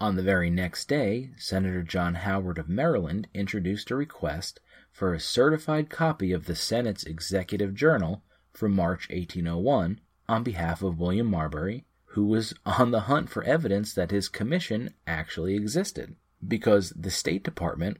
On 0.00 0.14
the 0.14 0.22
very 0.22 0.48
next 0.48 0.88
day, 0.88 1.30
Senator 1.36 1.82
John 1.82 2.14
Howard 2.14 2.56
of 2.56 2.68
Maryland 2.68 3.26
introduced 3.34 3.90
a 3.90 3.96
request 3.96 4.60
for 4.92 5.12
a 5.12 5.18
certified 5.18 5.90
copy 5.90 6.30
of 6.30 6.46
the 6.46 6.54
Senate's 6.54 7.02
Executive 7.02 7.74
Journal 7.74 8.22
from 8.52 8.76
March 8.76 9.08
1801 9.10 10.00
on 10.28 10.44
behalf 10.44 10.82
of 10.82 11.00
William 11.00 11.26
Marbury, 11.26 11.84
who 12.06 12.26
was 12.26 12.54
on 12.64 12.92
the 12.92 13.00
hunt 13.00 13.28
for 13.28 13.42
evidence 13.42 13.92
that 13.92 14.12
his 14.12 14.28
commission 14.28 14.94
actually 15.04 15.56
existed. 15.56 16.14
Because 16.46 16.90
the 16.90 17.10
State 17.10 17.44
Department, 17.44 17.98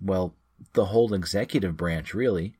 well, 0.00 0.34
the 0.72 0.86
whole 0.86 1.14
executive 1.14 1.76
branch 1.76 2.14
really, 2.14 2.56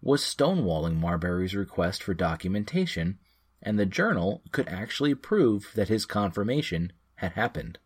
was 0.00 0.22
stonewalling 0.22 0.96
Marbury's 0.96 1.54
request 1.54 2.02
for 2.02 2.14
documentation, 2.14 3.18
and 3.62 3.78
the 3.78 3.86
journal 3.86 4.42
could 4.50 4.68
actually 4.68 5.14
prove 5.14 5.70
that 5.74 5.88
his 5.88 6.06
confirmation 6.06 6.92
had 7.16 7.32
happened. 7.32 7.78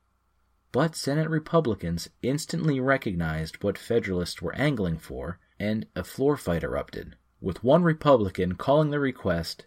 But 0.73 0.97
Senate 0.97 1.29
Republicans 1.29 2.09
instantly 2.23 2.81
recognized 2.81 3.63
what 3.63 3.79
Federalists 3.79 4.41
were 4.41 4.55
angling 4.55 4.99
for, 4.99 5.39
and 5.59 5.87
a 5.95 6.05
floor 6.05 6.37
fight 6.37 6.63
erupted, 6.63 7.17
with 7.41 7.63
one 7.63 7.83
Republican 7.83 8.57
calling 8.57 8.91
the 8.91 9.01
request 9.01 9.67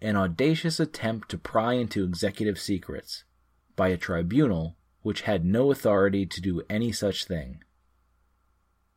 an 0.00 0.16
audacious 0.16 0.78
attempt 0.78 1.28
to 1.30 1.38
pry 1.38 1.74
into 1.74 2.04
executive 2.04 2.58
secrets 2.58 3.24
by 3.76 3.88
a 3.88 3.96
tribunal 3.96 4.76
which 5.04 5.20
had 5.20 5.44
no 5.44 5.70
authority 5.70 6.24
to 6.24 6.40
do 6.40 6.62
any 6.68 6.90
such 6.90 7.26
thing 7.26 7.62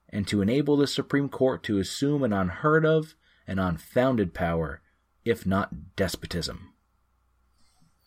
and 0.10 0.26
to 0.26 0.42
enable 0.42 0.78
the 0.78 0.88
Supreme 0.88 1.28
Court 1.28 1.64
to 1.64 1.80
assume 1.80 2.24
an 2.24 2.32
unheard 2.32 2.86
of 2.86 3.14
and 3.46 3.60
unfounded 3.60 4.34
power, 4.34 4.82
if 5.26 5.46
not 5.46 5.96
despotism. 5.98 6.74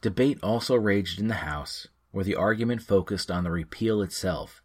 Debate 0.01 0.39
also 0.43 0.77
raged 0.77 1.21
in 1.21 1.29
the 1.29 1.35
House, 1.35 1.89
where 2.11 2.25
the 2.25 2.37
argument 2.37 2.83
focused 2.83 3.31
on 3.31 3.45
the 3.45 3.51
repeal 3.51 4.01
itself, 4.01 4.63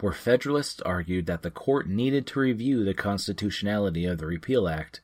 where 0.00 0.12
Federalists 0.12 0.80
argued 0.80 1.26
that 1.26 1.42
the 1.42 1.50
court 1.50 1.88
needed 1.88 2.26
to 2.26 2.40
review 2.40 2.84
the 2.84 2.92
constitutionality 2.92 4.04
of 4.04 4.18
the 4.18 4.26
Repeal 4.26 4.66
Act, 4.66 5.00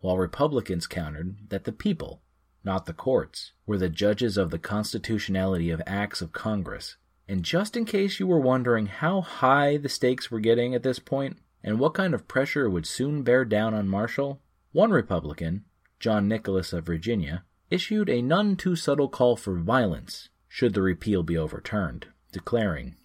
while 0.00 0.18
Republicans 0.18 0.86
countered 0.86 1.48
that 1.48 1.64
the 1.64 1.72
people, 1.72 2.20
not 2.62 2.84
the 2.84 2.92
courts, 2.92 3.52
were 3.64 3.78
the 3.78 3.88
judges 3.88 4.36
of 4.36 4.50
the 4.50 4.58
constitutionality 4.58 5.70
of 5.70 5.80
acts 5.86 6.20
of 6.20 6.32
Congress 6.32 6.98
and 7.28 7.44
just 7.44 7.76
in 7.76 7.84
case 7.84 8.20
you 8.20 8.26
were 8.26 8.40
wondering 8.40 8.86
how 8.86 9.20
high 9.20 9.76
the 9.76 9.88
stakes 9.88 10.30
were 10.30 10.40
getting 10.40 10.74
at 10.74 10.82
this 10.82 10.98
point 10.98 11.38
and 11.62 11.78
what 11.78 11.94
kind 11.94 12.14
of 12.14 12.28
pressure 12.28 12.70
would 12.70 12.86
soon 12.86 13.22
bear 13.22 13.44
down 13.44 13.74
on 13.74 13.88
Marshall, 13.88 14.40
one 14.72 14.90
Republican, 14.90 15.64
John 15.98 16.28
Nicholas 16.28 16.72
of 16.72 16.86
Virginia, 16.86 17.44
issued 17.70 18.08
a 18.08 18.22
none 18.22 18.56
too 18.56 18.76
subtle 18.76 19.08
call 19.08 19.36
for 19.36 19.58
violence 19.58 20.28
should 20.48 20.74
the 20.74 20.82
repeal 20.82 21.22
be 21.22 21.36
overturned, 21.36 22.06
declaring, 22.30 22.96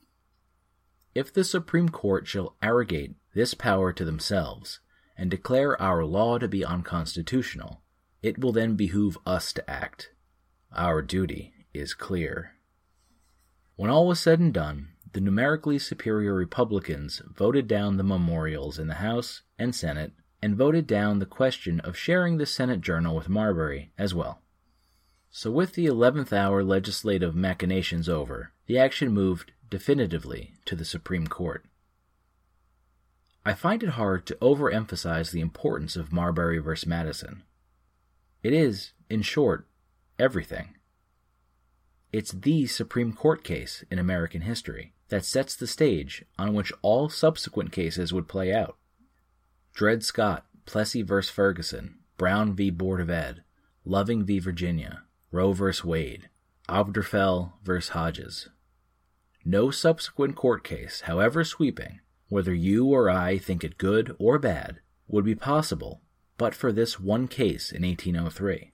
If 1.16 1.34
the 1.34 1.44
Supreme 1.44 1.90
Court 1.90 2.28
shall 2.28 2.56
arrogate 2.62 3.16
this 3.34 3.54
power 3.54 3.92
to 3.94 4.06
themselves 4.06 4.80
and 5.18 5.32
declare 5.32 5.82
our 5.82 6.06
law 6.06 6.38
to 6.38 6.48
be 6.48 6.64
unconstitutional, 6.64 7.82
it 8.22 8.40
will 8.40 8.52
then 8.52 8.76
behoove 8.76 9.18
us 9.26 9.52
to 9.54 9.70
act. 9.70 10.12
Our 10.76 11.02
duty 11.02 11.54
is 11.74 11.94
clear. 11.94 12.54
When 13.76 13.90
all 13.90 14.08
was 14.08 14.20
said 14.20 14.40
and 14.40 14.54
done, 14.54 14.90
the 15.14 15.22
numerically 15.22 15.80
superior 15.80 16.34
Republicans 16.34 17.22
voted 17.28 17.68
down 17.68 17.98
the 17.98 18.04
memorials 18.04 18.80
in 18.80 18.88
the 18.88 18.96
House 18.96 19.42
and 19.58 19.76
Senate 19.76 20.14
and 20.42 20.56
voted 20.56 20.88
down 20.88 21.20
the 21.20 21.26
question 21.26 21.80
of 21.82 21.98
sharing 21.98 22.38
the 22.38 22.46
Senate 22.46 22.82
journal 22.82 23.16
with 23.16 23.30
Marbury 23.30 23.92
as 23.98 24.14
well. 24.14 24.42
So, 25.30 25.50
with 25.50 25.74
the 25.74 25.86
11th 25.86 26.34
hour 26.34 26.64
legislative 26.64 27.36
machinations 27.36 28.10
over, 28.10 28.52
the 28.68 28.78
action 28.78 29.12
moved 29.12 29.54
definitively 29.70 30.54
to 30.66 30.76
the 30.76 30.86
Supreme 30.86 31.28
Court. 31.28 31.66
I 33.46 33.54
find 33.54 33.82
it 33.82 33.90
hard 33.90 34.26
to 34.28 34.36
overemphasize 34.36 35.32
the 35.32 35.40
importance 35.40 35.96
of 35.96 36.12
Marbury 36.12 36.60
v. 36.60 36.74
Madison. 36.86 37.44
It 38.44 38.54
is, 38.54 38.92
in 39.10 39.22
short, 39.22 39.68
everything. 40.20 40.76
It's 42.14 42.32
the 42.34 42.68
Supreme 42.68 43.14
Court 43.14 43.44
case 43.44 43.86
in 43.90 43.98
American 43.98 44.42
history 44.42 44.94
that 45.08 45.24
sets 45.24 45.56
the 45.56 45.68
stage 45.68 46.26
on 46.38 46.54
which 46.54 46.74
all 46.82 47.08
subsequent 47.08 47.72
cases 47.72 48.12
would 48.12 48.28
play 48.28 48.54
out. 48.54 48.76
Dred 49.74 50.04
Scott, 50.04 50.46
Plessy 50.66 51.02
v. 51.04 51.22
Ferguson, 51.22 52.00
Brown 52.18 52.54
v. 52.54 52.70
Board 52.70 53.00
of 53.00 53.10
Ed, 53.10 53.44
Loving 53.86 54.26
v. 54.26 54.40
Virginia, 54.40 55.04
Roe 55.32 55.54
v. 55.54 55.72
Wade, 55.84 56.30
Obergefell 56.68 57.54
v. 57.64 57.80
Hodges. 57.92 58.50
No 59.46 59.72
subsequent 59.72 60.36
court 60.36 60.64
case, 60.64 61.02
however 61.02 61.44
sweeping, 61.44 62.02
whether 62.28 62.54
you 62.54 62.88
or 62.88 63.10
I 63.10 63.38
think 63.38 63.64
it 63.64 63.78
good 63.78 64.16
or 64.20 64.38
bad, 64.38 64.82
would 65.08 65.26
be 65.26 65.36
possible 65.36 66.02
but 66.38 66.56
for 66.56 66.72
this 66.72 67.00
one 67.00 67.28
case 67.28 67.72
in 67.72 67.84
1803. 67.84 68.72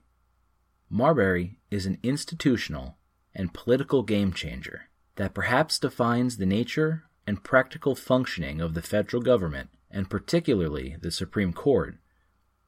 Marbury 0.90 1.58
is 1.70 1.84
an 1.84 1.98
institutional 2.02 2.97
and 3.34 3.54
political 3.54 4.02
game 4.02 4.32
changer 4.32 4.88
that 5.16 5.34
perhaps 5.34 5.78
defines 5.78 6.36
the 6.36 6.46
nature 6.46 7.04
and 7.26 7.44
practical 7.44 7.94
functioning 7.94 8.60
of 8.60 8.74
the 8.74 8.82
federal 8.82 9.22
government, 9.22 9.68
and 9.90 10.08
particularly 10.08 10.96
the 11.00 11.10
Supreme 11.10 11.52
Court, 11.52 11.96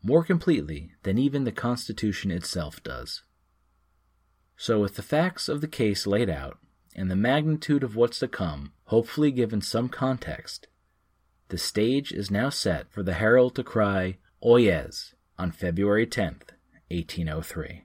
more 0.02 0.24
completely 0.24 0.92
than 1.02 1.18
even 1.18 1.44
the 1.44 1.52
Constitution 1.52 2.30
itself 2.30 2.82
does. 2.82 3.22
So, 4.56 4.80
with 4.80 4.96
the 4.96 5.02
facts 5.02 5.48
of 5.48 5.60
the 5.60 5.68
case 5.68 6.06
laid 6.06 6.28
out, 6.28 6.58
and 6.94 7.10
the 7.10 7.16
magnitude 7.16 7.82
of 7.82 7.96
what's 7.96 8.18
to 8.18 8.28
come 8.28 8.72
hopefully 8.84 9.30
given 9.30 9.60
some 9.62 9.88
context, 9.88 10.66
the 11.48 11.58
stage 11.58 12.12
is 12.12 12.30
now 12.30 12.50
set 12.50 12.90
for 12.90 13.02
the 13.02 13.14
herald 13.14 13.54
to 13.54 13.64
cry, 13.64 14.18
Oyez, 14.44 15.14
on 15.38 15.50
February 15.52 16.06
10th, 16.06 16.50
1803. 16.90 17.84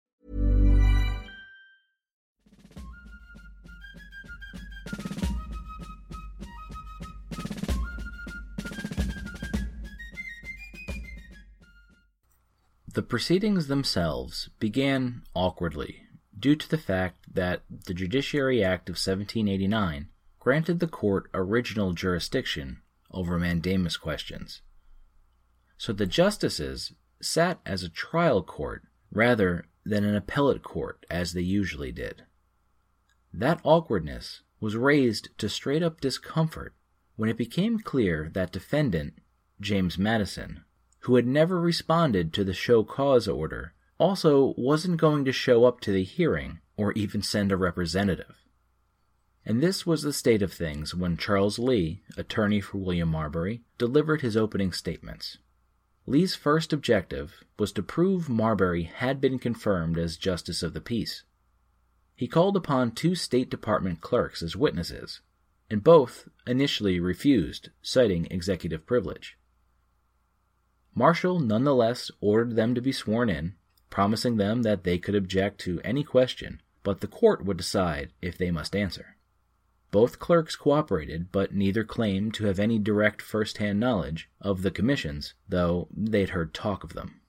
The 12.93 13.01
proceedings 13.01 13.67
themselves 13.67 14.49
began 14.59 15.23
awkwardly 15.33 16.07
due 16.37 16.57
to 16.57 16.69
the 16.69 16.77
fact 16.77 17.33
that 17.33 17.61
the 17.69 17.93
Judiciary 17.93 18.61
Act 18.61 18.89
of 18.89 18.93
1789 18.93 20.09
granted 20.39 20.79
the 20.79 20.87
court 20.87 21.29
original 21.33 21.93
jurisdiction 21.93 22.81
over 23.09 23.39
mandamus 23.39 23.95
questions. 23.95 24.61
So 25.77 25.93
the 25.93 26.05
justices 26.05 26.91
sat 27.21 27.61
as 27.65 27.81
a 27.81 27.89
trial 27.89 28.43
court 28.43 28.83
rather 29.09 29.67
than 29.85 30.03
an 30.03 30.15
appellate 30.15 30.63
court 30.63 31.05
as 31.09 31.31
they 31.31 31.41
usually 31.41 31.93
did. 31.93 32.23
That 33.33 33.61
awkwardness 33.63 34.41
was 34.59 34.75
raised 34.75 35.29
to 35.37 35.47
straight 35.47 35.81
up 35.81 36.01
discomfort 36.01 36.75
when 37.15 37.29
it 37.29 37.37
became 37.37 37.79
clear 37.79 38.29
that 38.33 38.51
defendant, 38.51 39.13
James 39.61 39.97
Madison, 39.97 40.65
who 41.01 41.15
had 41.15 41.27
never 41.27 41.59
responded 41.59 42.33
to 42.33 42.43
the 42.43 42.53
show 42.53 42.83
cause 42.83 43.27
order, 43.27 43.73
also 43.97 44.53
wasn't 44.57 44.97
going 44.97 45.25
to 45.25 45.31
show 45.31 45.65
up 45.65 45.79
to 45.79 45.91
the 45.91 46.03
hearing 46.03 46.59
or 46.77 46.91
even 46.93 47.21
send 47.21 47.51
a 47.51 47.57
representative. 47.57 48.37
And 49.45 49.61
this 49.61 49.85
was 49.85 50.03
the 50.03 50.13
state 50.13 50.41
of 50.41 50.53
things 50.53 50.93
when 50.93 51.17
Charles 51.17 51.57
Lee, 51.57 52.03
attorney 52.17 52.61
for 52.61 52.77
William 52.77 53.09
Marbury, 53.09 53.63
delivered 53.77 54.21
his 54.21 54.37
opening 54.37 54.71
statements. 54.71 55.37
Lee's 56.05 56.35
first 56.35 56.73
objective 56.73 57.43
was 57.57 57.71
to 57.71 57.83
prove 57.83 58.29
Marbury 58.29 58.83
had 58.83 59.21
been 59.21 59.39
confirmed 59.39 59.97
as 59.97 60.17
Justice 60.17 60.61
of 60.61 60.73
the 60.73 60.81
Peace. 60.81 61.23
He 62.15 62.27
called 62.27 62.55
upon 62.55 62.91
two 62.91 63.15
State 63.15 63.49
Department 63.49 64.01
clerks 64.01 64.43
as 64.43 64.55
witnesses, 64.55 65.21
and 65.69 65.83
both 65.83 66.27
initially 66.45 66.99
refused, 66.99 67.69
citing 67.81 68.27
executive 68.29 68.85
privilege. 68.85 69.37
Marshall 70.93 71.39
nonetheless 71.39 72.11
ordered 72.19 72.55
them 72.55 72.75
to 72.75 72.81
be 72.81 72.91
sworn 72.91 73.29
in, 73.29 73.55
promising 73.89 74.37
them 74.37 74.63
that 74.63 74.83
they 74.83 74.97
could 74.97 75.15
object 75.15 75.59
to 75.61 75.81
any 75.83 76.03
question, 76.03 76.61
but 76.83 77.01
the 77.01 77.07
court 77.07 77.45
would 77.45 77.57
decide 77.57 78.11
if 78.21 78.37
they 78.37 78.51
must 78.51 78.75
answer. 78.75 79.15
Both 79.91 80.19
clerks 80.19 80.55
cooperated, 80.55 81.31
but 81.31 81.53
neither 81.53 81.83
claimed 81.83 82.33
to 82.35 82.45
have 82.45 82.59
any 82.59 82.79
direct 82.79 83.21
first 83.21 83.57
hand 83.57 83.79
knowledge 83.79 84.29
of 84.39 84.61
the 84.61 84.71
commissions, 84.71 85.33
though 85.47 85.89
they'd 85.91 86.29
heard 86.29 86.53
talk 86.53 86.83
of 86.83 86.93
them. 86.93 87.21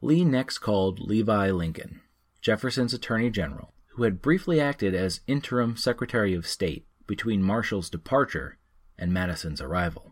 Lee 0.00 0.24
next 0.24 0.58
called 0.58 1.00
Levi 1.00 1.50
Lincoln, 1.50 2.00
Jefferson's 2.40 2.94
Attorney 2.94 3.30
General, 3.30 3.72
who 3.88 4.04
had 4.04 4.22
briefly 4.22 4.58
acted 4.58 4.94
as 4.94 5.20
interim 5.26 5.76
Secretary 5.76 6.34
of 6.34 6.46
State 6.46 6.86
between 7.06 7.42
Marshall's 7.42 7.90
departure 7.90 8.58
and 8.98 9.12
Madison's 9.12 9.60
arrival. 9.60 10.11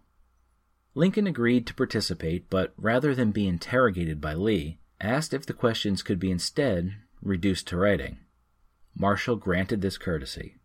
Lincoln 0.94 1.26
agreed 1.26 1.66
to 1.66 1.74
participate, 1.74 2.50
but 2.50 2.72
rather 2.76 3.14
than 3.14 3.30
be 3.30 3.46
interrogated 3.46 4.20
by 4.20 4.34
Lee, 4.34 4.78
asked 5.00 5.32
if 5.32 5.46
the 5.46 5.52
questions 5.52 6.02
could 6.02 6.18
be 6.18 6.30
instead 6.30 6.94
reduced 7.22 7.68
to 7.68 7.76
writing. 7.76 8.18
Marshall 8.94 9.36
granted 9.36 9.82
this 9.82 9.98
courtesy. 9.98 10.56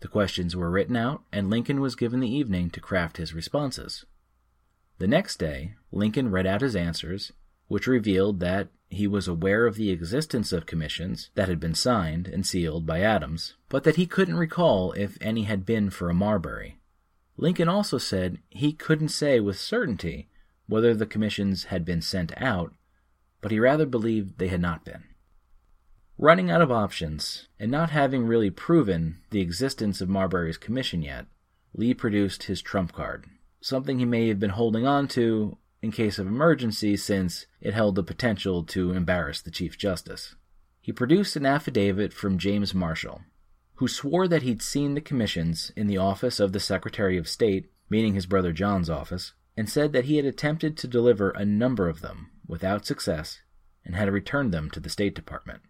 The 0.00 0.08
questions 0.08 0.56
were 0.56 0.70
written 0.70 0.96
out, 0.96 1.22
and 1.30 1.50
Lincoln 1.50 1.80
was 1.80 1.94
given 1.94 2.20
the 2.20 2.34
evening 2.34 2.70
to 2.70 2.80
craft 2.80 3.18
his 3.18 3.34
responses. 3.34 4.04
The 4.98 5.06
next 5.06 5.36
day, 5.36 5.74
Lincoln 5.90 6.30
read 6.30 6.46
out 6.46 6.60
his 6.60 6.74
answers, 6.74 7.32
which 7.68 7.86
revealed 7.86 8.40
that 8.40 8.68
he 8.88 9.06
was 9.06 9.28
aware 9.28 9.66
of 9.66 9.76
the 9.76 9.90
existence 9.90 10.52
of 10.52 10.66
commissions 10.66 11.30
that 11.34 11.48
had 11.48 11.60
been 11.60 11.74
signed 11.74 12.26
and 12.26 12.46
sealed 12.46 12.84
by 12.84 13.00
Adams, 13.00 13.54
but 13.68 13.84
that 13.84 13.96
he 13.96 14.06
couldn't 14.06 14.36
recall 14.36 14.92
if 14.92 15.16
any 15.20 15.44
had 15.44 15.64
been 15.64 15.88
for 15.88 16.10
a 16.10 16.14
Marbury. 16.14 16.78
Lincoln 17.36 17.68
also 17.68 17.98
said 17.98 18.38
he 18.50 18.72
couldn't 18.72 19.08
say 19.08 19.40
with 19.40 19.58
certainty 19.58 20.28
whether 20.66 20.94
the 20.94 21.06
commissions 21.06 21.64
had 21.64 21.84
been 21.84 22.02
sent 22.02 22.32
out, 22.40 22.74
but 23.40 23.50
he 23.50 23.58
rather 23.58 23.86
believed 23.86 24.38
they 24.38 24.48
had 24.48 24.60
not 24.60 24.84
been. 24.84 25.04
Running 26.18 26.50
out 26.50 26.62
of 26.62 26.70
options, 26.70 27.48
and 27.58 27.70
not 27.70 27.90
having 27.90 28.26
really 28.26 28.50
proven 28.50 29.18
the 29.30 29.40
existence 29.40 30.00
of 30.00 30.08
Marbury's 30.08 30.58
commission 30.58 31.02
yet, 31.02 31.26
Lee 31.74 31.94
produced 31.94 32.44
his 32.44 32.62
trump 32.62 32.92
card, 32.92 33.26
something 33.60 33.98
he 33.98 34.04
may 34.04 34.28
have 34.28 34.38
been 34.38 34.50
holding 34.50 34.86
on 34.86 35.08
to 35.08 35.56
in 35.80 35.90
case 35.90 36.18
of 36.18 36.26
emergency 36.26 36.96
since 36.96 37.46
it 37.60 37.74
held 37.74 37.96
the 37.96 38.04
potential 38.04 38.62
to 38.62 38.92
embarrass 38.92 39.42
the 39.42 39.50
Chief 39.50 39.76
Justice. 39.76 40.36
He 40.80 40.92
produced 40.92 41.34
an 41.34 41.46
affidavit 41.46 42.12
from 42.12 42.38
James 42.38 42.72
Marshall, 42.72 43.22
who 43.82 43.88
swore 43.88 44.28
that 44.28 44.42
he'd 44.42 44.62
seen 44.62 44.94
the 44.94 45.00
commissions 45.00 45.72
in 45.74 45.88
the 45.88 45.98
office 45.98 46.38
of 46.38 46.52
the 46.52 46.60
Secretary 46.60 47.18
of 47.18 47.26
State, 47.26 47.68
meaning 47.90 48.14
his 48.14 48.26
brother 48.26 48.52
John's 48.52 48.88
office, 48.88 49.32
and 49.56 49.68
said 49.68 49.92
that 49.92 50.04
he 50.04 50.18
had 50.18 50.24
attempted 50.24 50.76
to 50.76 50.86
deliver 50.86 51.30
a 51.30 51.44
number 51.44 51.88
of 51.88 52.00
them 52.00 52.30
without 52.46 52.86
success 52.86 53.40
and 53.84 53.96
had 53.96 54.08
returned 54.08 54.54
them 54.54 54.70
to 54.70 54.78
the 54.78 54.88
State 54.88 55.16
Department. 55.16 55.62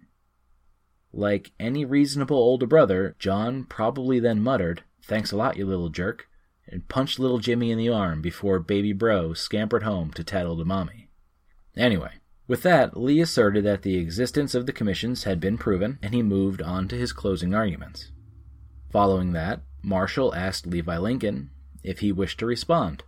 Like 1.10 1.52
any 1.58 1.86
reasonable 1.86 2.36
older 2.36 2.66
brother, 2.66 3.16
John 3.18 3.64
probably 3.64 4.20
then 4.20 4.42
muttered, 4.42 4.84
Thanks 5.02 5.32
a 5.32 5.36
lot, 5.38 5.56
you 5.56 5.64
little 5.64 5.88
jerk, 5.88 6.28
and 6.68 6.88
punched 6.88 7.18
little 7.18 7.38
Jimmy 7.38 7.70
in 7.70 7.78
the 7.78 7.88
arm 7.88 8.20
before 8.20 8.58
baby 8.58 8.92
bro 8.92 9.32
scampered 9.32 9.84
home 9.84 10.10
to 10.10 10.22
tattle 10.22 10.58
to 10.58 10.66
mommy. 10.66 11.08
Anyway, 11.78 12.12
with 12.52 12.64
that, 12.64 12.94
Lee 12.98 13.18
asserted 13.22 13.64
that 13.64 13.80
the 13.80 13.96
existence 13.96 14.54
of 14.54 14.66
the 14.66 14.74
commissions 14.74 15.24
had 15.24 15.40
been 15.40 15.56
proven, 15.56 15.98
and 16.02 16.12
he 16.12 16.20
moved 16.20 16.60
on 16.60 16.86
to 16.86 16.98
his 16.98 17.10
closing 17.10 17.54
arguments. 17.54 18.10
Following 18.90 19.32
that, 19.32 19.62
Marshall 19.82 20.34
asked 20.34 20.66
Levi 20.66 20.98
Lincoln 20.98 21.48
if 21.82 22.00
he 22.00 22.12
wished 22.12 22.38
to 22.40 22.44
respond. 22.44 23.04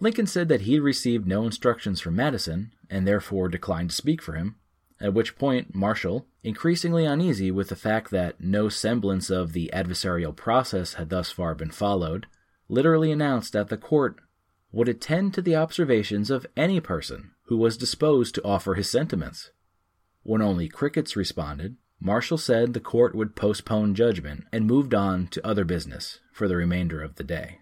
Lincoln 0.00 0.26
said 0.26 0.48
that 0.48 0.62
he 0.62 0.80
received 0.80 1.24
no 1.24 1.44
instructions 1.44 2.00
from 2.00 2.16
Madison, 2.16 2.72
and 2.90 3.06
therefore 3.06 3.48
declined 3.48 3.90
to 3.90 3.94
speak 3.94 4.20
for 4.20 4.32
him, 4.32 4.56
at 5.00 5.14
which 5.14 5.38
point 5.38 5.72
Marshall, 5.72 6.26
increasingly 6.42 7.04
uneasy 7.04 7.52
with 7.52 7.68
the 7.68 7.76
fact 7.76 8.10
that 8.10 8.40
no 8.40 8.68
semblance 8.68 9.30
of 9.30 9.52
the 9.52 9.70
adversarial 9.72 10.34
process 10.34 10.94
had 10.94 11.10
thus 11.10 11.30
far 11.30 11.54
been 11.54 11.70
followed, 11.70 12.26
literally 12.68 13.12
announced 13.12 13.52
that 13.52 13.68
the 13.68 13.76
court 13.76 14.16
would 14.72 14.88
attend 14.88 15.34
to 15.34 15.42
the 15.42 15.54
observations 15.54 16.30
of 16.30 16.46
any 16.56 16.80
person 16.80 17.30
who 17.44 17.56
was 17.56 17.76
disposed 17.76 18.34
to 18.34 18.44
offer 18.44 18.74
his 18.74 18.90
sentiments. 18.90 19.50
When 20.22 20.42
only 20.42 20.68
crickets 20.68 21.14
responded, 21.14 21.76
Marshall 22.00 22.38
said 22.38 22.72
the 22.72 22.80
court 22.80 23.14
would 23.14 23.36
postpone 23.36 23.94
judgment 23.94 24.44
and 24.52 24.66
moved 24.66 24.94
on 24.94 25.28
to 25.28 25.46
other 25.46 25.64
business 25.64 26.18
for 26.32 26.48
the 26.48 26.56
remainder 26.56 27.02
of 27.02 27.16
the 27.16 27.24
day. 27.24 27.58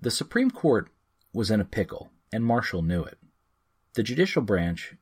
The 0.00 0.10
Supreme 0.10 0.50
Court 0.50 0.88
was 1.32 1.50
in 1.50 1.60
a 1.60 1.64
pickle, 1.64 2.10
and 2.32 2.44
Marshall 2.44 2.82
knew 2.82 3.04
it. 3.04 3.18
The 3.94 4.02
judicial 4.02 4.42
branch 4.42 4.96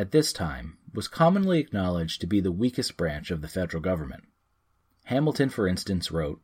at 0.00 0.12
this 0.12 0.32
time, 0.32 0.78
was 0.94 1.08
commonly 1.08 1.58
acknowledged 1.58 2.22
to 2.22 2.26
be 2.26 2.40
the 2.40 2.50
weakest 2.50 2.96
branch 2.96 3.30
of 3.30 3.42
the 3.42 3.48
federal 3.48 3.82
government. 3.82 4.24
Hamilton, 5.04 5.50
for 5.50 5.68
instance, 5.68 6.10
wrote 6.10 6.40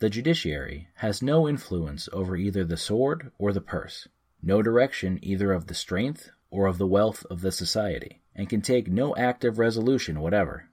The 0.00 0.10
judiciary 0.10 0.88
has 0.96 1.22
no 1.22 1.48
influence 1.48 2.08
over 2.12 2.36
either 2.36 2.64
the 2.64 2.76
sword 2.76 3.32
or 3.36 3.52
the 3.52 3.60
purse, 3.60 4.06
no 4.40 4.62
direction 4.62 5.18
either 5.22 5.52
of 5.52 5.66
the 5.66 5.74
strength 5.74 6.30
or 6.50 6.66
of 6.66 6.78
the 6.78 6.86
wealth 6.86 7.26
of 7.28 7.40
the 7.40 7.50
society, 7.50 8.22
and 8.34 8.48
can 8.48 8.60
take 8.60 8.88
no 8.88 9.16
active 9.16 9.58
resolution 9.58 10.20
whatever. 10.20 10.68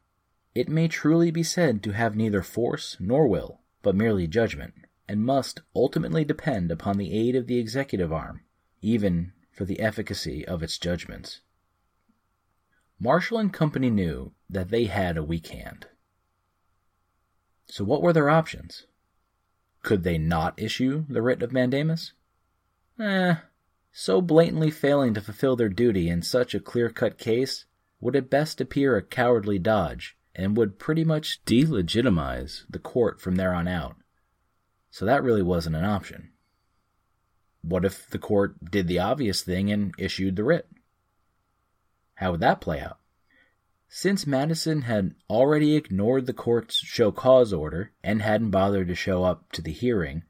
It 0.53 0.69
may 0.69 0.87
truly 0.87 1.31
be 1.31 1.41
said 1.41 1.81
to 1.83 1.91
have 1.91 2.15
neither 2.15 2.43
force 2.43 2.97
nor 2.99 3.27
will, 3.27 3.61
but 3.81 3.95
merely 3.95 4.27
judgment, 4.27 4.75
and 5.07 5.25
must 5.25 5.61
ultimately 5.75 6.23
depend 6.23 6.71
upon 6.71 6.97
the 6.97 7.11
aid 7.11 7.35
of 7.35 7.47
the 7.47 7.57
executive 7.57 8.13
arm, 8.13 8.41
even 8.81 9.33
for 9.51 9.65
the 9.65 9.79
efficacy 9.79 10.45
of 10.47 10.61
its 10.61 10.77
judgments. 10.77 11.41
Marshall 12.99 13.39
and 13.39 13.51
Company 13.51 13.89
knew 13.89 14.33
that 14.49 14.69
they 14.69 14.85
had 14.85 15.17
a 15.17 15.23
weak 15.23 15.47
hand. 15.47 15.87
So, 17.65 17.83
what 17.83 18.03
were 18.03 18.13
their 18.13 18.29
options? 18.29 18.85
Could 19.85 20.01
they 20.01 20.17
not 20.17 20.59
issue 20.59 21.05
the 21.07 21.21
writ 21.21 21.43
of 21.43 21.51
mandamus? 21.51 22.13
Eh, 22.99 23.35
so 23.91 24.19
blatantly 24.19 24.71
failing 24.71 25.13
to 25.13 25.21
fulfill 25.21 25.55
their 25.55 25.69
duty 25.69 26.09
in 26.09 26.23
such 26.23 26.55
a 26.55 26.59
clear 26.59 26.89
cut 26.89 27.19
case 27.19 27.65
would 27.99 28.15
at 28.15 28.31
best 28.31 28.59
appear 28.59 28.97
a 28.97 29.03
cowardly 29.03 29.59
dodge 29.59 30.17
and 30.33 30.57
would 30.57 30.79
pretty 30.79 31.03
much 31.03 31.45
delegitimize 31.45 32.63
the 32.67 32.79
court 32.79 33.21
from 33.21 33.35
there 33.35 33.53
on 33.53 33.67
out. 33.67 33.95
So 34.89 35.05
that 35.05 35.21
really 35.21 35.43
wasn't 35.43 35.75
an 35.75 35.85
option. 35.85 36.31
What 37.61 37.85
if 37.85 38.09
the 38.09 38.17
court 38.17 38.55
did 38.71 38.87
the 38.87 38.97
obvious 38.97 39.43
thing 39.43 39.71
and 39.71 39.93
issued 39.99 40.35
the 40.35 40.45
writ? 40.45 40.67
How 42.15 42.31
would 42.31 42.39
that 42.39 42.59
play 42.59 42.79
out? 42.79 42.97
Since 43.87 44.27
Madison 44.27 44.81
had 44.81 45.15
already 45.29 45.75
ignored 45.75 46.25
the 46.25 46.33
court's 46.33 46.75
show 46.75 47.11
cause 47.11 47.53
order 47.53 47.91
and 48.03 48.21
hadn't 48.21 48.51
bothered 48.51 48.87
to 48.87 48.95
show 48.95 49.23
up 49.23 49.51
to 49.53 49.61
the 49.61 49.71
hearing, 49.71 50.23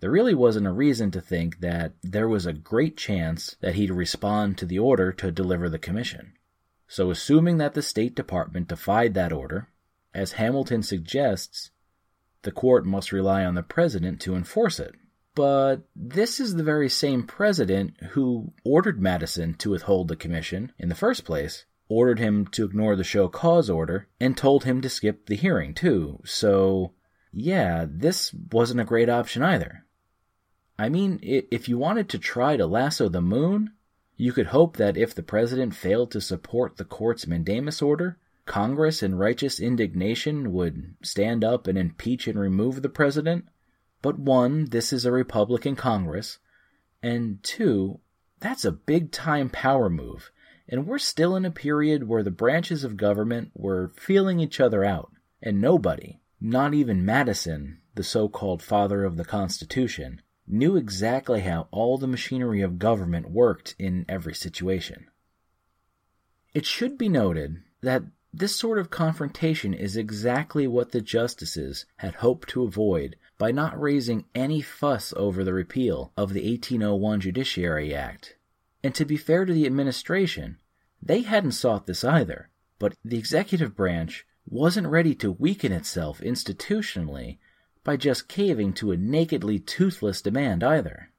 there 0.00 0.10
really 0.10 0.34
wasn't 0.34 0.66
a 0.66 0.72
reason 0.72 1.10
to 1.12 1.20
think 1.20 1.60
that 1.60 1.92
there 2.02 2.28
was 2.28 2.44
a 2.44 2.52
great 2.52 2.96
chance 2.96 3.56
that 3.60 3.76
he'd 3.76 3.92
respond 3.92 4.58
to 4.58 4.66
the 4.66 4.78
order 4.78 5.12
to 5.12 5.30
deliver 5.30 5.68
the 5.68 5.78
commission. 5.78 6.32
So, 6.88 7.10
assuming 7.10 7.58
that 7.58 7.74
the 7.74 7.82
State 7.82 8.14
Department 8.16 8.68
defied 8.68 9.14
that 9.14 9.32
order, 9.32 9.68
as 10.12 10.32
Hamilton 10.32 10.82
suggests, 10.82 11.70
the 12.42 12.52
court 12.52 12.84
must 12.84 13.12
rely 13.12 13.44
on 13.44 13.54
the 13.54 13.62
president 13.62 14.20
to 14.22 14.34
enforce 14.34 14.80
it. 14.80 14.94
But 15.34 15.82
this 15.96 16.40
is 16.40 16.54
the 16.54 16.64
very 16.64 16.88
same 16.88 17.22
president 17.22 17.94
who 18.10 18.52
ordered 18.64 19.00
Madison 19.00 19.54
to 19.54 19.70
withhold 19.70 20.08
the 20.08 20.16
commission 20.16 20.72
in 20.78 20.88
the 20.88 20.94
first 20.94 21.24
place, 21.24 21.64
ordered 21.92 22.18
him 22.18 22.46
to 22.46 22.64
ignore 22.64 22.96
the 22.96 23.04
show 23.04 23.28
cause 23.28 23.68
order, 23.68 24.08
and 24.18 24.36
told 24.36 24.64
him 24.64 24.80
to 24.80 24.88
skip 24.88 25.26
the 25.26 25.36
hearing, 25.36 25.74
too. 25.74 26.20
So, 26.24 26.92
yeah, 27.32 27.86
this 27.88 28.34
wasn't 28.50 28.80
a 28.80 28.84
great 28.84 29.08
option 29.08 29.42
either. 29.42 29.84
I 30.78 30.88
mean, 30.88 31.20
if 31.22 31.68
you 31.68 31.78
wanted 31.78 32.08
to 32.08 32.18
try 32.18 32.56
to 32.56 32.66
lasso 32.66 33.08
the 33.08 33.20
moon, 33.20 33.72
you 34.16 34.32
could 34.32 34.48
hope 34.48 34.76
that 34.78 34.96
if 34.96 35.14
the 35.14 35.22
president 35.22 35.74
failed 35.74 36.10
to 36.12 36.20
support 36.20 36.76
the 36.76 36.84
court's 36.84 37.26
mandamus 37.26 37.82
order, 37.82 38.18
Congress 38.46 39.02
in 39.02 39.14
righteous 39.14 39.60
indignation 39.60 40.52
would 40.52 40.96
stand 41.02 41.44
up 41.44 41.66
and 41.66 41.78
impeach 41.78 42.26
and 42.26 42.38
remove 42.38 42.82
the 42.82 42.88
president. 42.88 43.46
But 44.00 44.18
one, 44.18 44.64
this 44.70 44.92
is 44.92 45.04
a 45.04 45.12
Republican 45.12 45.76
Congress, 45.76 46.38
and 47.02 47.40
two, 47.42 48.00
that's 48.40 48.64
a 48.64 48.72
big 48.72 49.12
time 49.12 49.48
power 49.48 49.88
move, 49.88 50.31
and 50.68 50.86
we're 50.86 50.98
still 50.98 51.36
in 51.36 51.44
a 51.44 51.50
period 51.50 52.08
where 52.08 52.22
the 52.22 52.30
branches 52.30 52.84
of 52.84 52.96
government 52.96 53.50
were 53.54 53.92
feeling 53.96 54.40
each 54.40 54.60
other 54.60 54.84
out, 54.84 55.12
and 55.42 55.60
nobody, 55.60 56.20
not 56.40 56.74
even 56.74 57.04
Madison, 57.04 57.80
the 57.94 58.02
so 58.04 58.28
called 58.28 58.62
father 58.62 59.04
of 59.04 59.16
the 59.16 59.24
Constitution, 59.24 60.20
knew 60.46 60.76
exactly 60.76 61.40
how 61.40 61.68
all 61.70 61.98
the 61.98 62.06
machinery 62.06 62.62
of 62.62 62.78
government 62.78 63.30
worked 63.30 63.74
in 63.78 64.04
every 64.08 64.34
situation. 64.34 65.06
It 66.54 66.66
should 66.66 66.98
be 66.98 67.08
noted 67.08 67.62
that 67.80 68.02
this 68.34 68.56
sort 68.56 68.78
of 68.78 68.90
confrontation 68.90 69.74
is 69.74 69.96
exactly 69.96 70.66
what 70.66 70.92
the 70.92 71.00
justices 71.00 71.84
had 71.96 72.16
hoped 72.16 72.48
to 72.50 72.62
avoid 72.62 73.16
by 73.36 73.52
not 73.52 73.80
raising 73.80 74.24
any 74.34 74.62
fuss 74.62 75.12
over 75.16 75.44
the 75.44 75.52
repeal 75.52 76.12
of 76.16 76.32
the 76.32 76.48
1801 76.48 77.20
Judiciary 77.20 77.94
Act. 77.94 78.36
And 78.82 78.94
to 78.94 79.04
be 79.04 79.16
fair 79.16 79.44
to 79.44 79.52
the 79.52 79.66
administration, 79.66 80.58
they 81.00 81.22
hadn't 81.22 81.52
sought 81.52 81.86
this 81.86 82.04
either, 82.04 82.50
but 82.78 82.96
the 83.04 83.18
executive 83.18 83.76
branch 83.76 84.26
wasn't 84.46 84.88
ready 84.88 85.14
to 85.16 85.32
weaken 85.32 85.72
itself 85.72 86.20
institutionally 86.20 87.38
by 87.84 87.96
just 87.96 88.28
caving 88.28 88.72
to 88.74 88.92
a 88.92 88.96
nakedly 88.96 89.58
toothless 89.58 90.22
demand 90.22 90.62
either. 90.62 91.10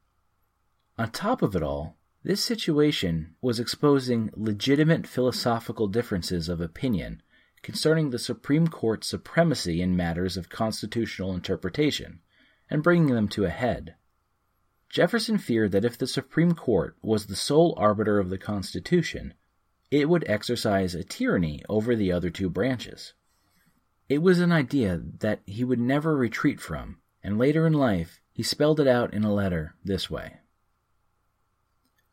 On 0.97 1.09
top 1.09 1.41
of 1.41 1.55
it 1.55 1.63
all, 1.63 1.97
this 2.23 2.41
situation 2.41 3.35
was 3.41 3.59
exposing 3.59 4.29
legitimate 4.35 5.07
philosophical 5.07 5.87
differences 5.87 6.47
of 6.47 6.61
opinion 6.61 7.21
concerning 7.61 8.09
the 8.09 8.19
Supreme 8.19 8.67
Court's 8.67 9.07
supremacy 9.07 9.81
in 9.81 9.97
matters 9.97 10.37
of 10.37 10.49
constitutional 10.49 11.33
interpretation 11.33 12.19
and 12.69 12.83
bringing 12.83 13.13
them 13.13 13.27
to 13.29 13.45
a 13.45 13.49
head. 13.49 13.95
Jefferson 14.93 15.39
feared 15.39 15.71
that 15.71 15.85
if 15.85 15.97
the 15.97 16.05
Supreme 16.05 16.51
Court 16.53 16.95
was 17.01 17.25
the 17.25 17.35
sole 17.35 17.73
arbiter 17.77 18.19
of 18.19 18.29
the 18.29 18.37
Constitution, 18.37 19.33
it 19.89 20.07
would 20.07 20.23
exercise 20.27 20.93
a 20.93 21.03
tyranny 21.03 21.63
over 21.67 21.95
the 21.95 22.11
other 22.11 22.29
two 22.29 22.47
branches. 22.47 23.15
It 24.07 24.19
was 24.19 24.39
an 24.39 24.51
idea 24.51 25.01
that 25.17 25.41
he 25.47 25.63
would 25.63 25.79
never 25.79 26.15
retreat 26.15 26.61
from, 26.61 26.99
and 27.23 27.39
later 27.39 27.65
in 27.65 27.73
life 27.73 28.21
he 28.33 28.43
spelled 28.43 28.79
it 28.79 28.85
out 28.85 29.15
in 29.15 29.23
a 29.23 29.33
letter 29.33 29.73
this 29.83 30.11
way 30.11 30.41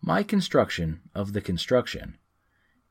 My 0.00 0.22
construction 0.22 1.02
of 1.14 1.34
the 1.34 1.42
construction 1.42 2.16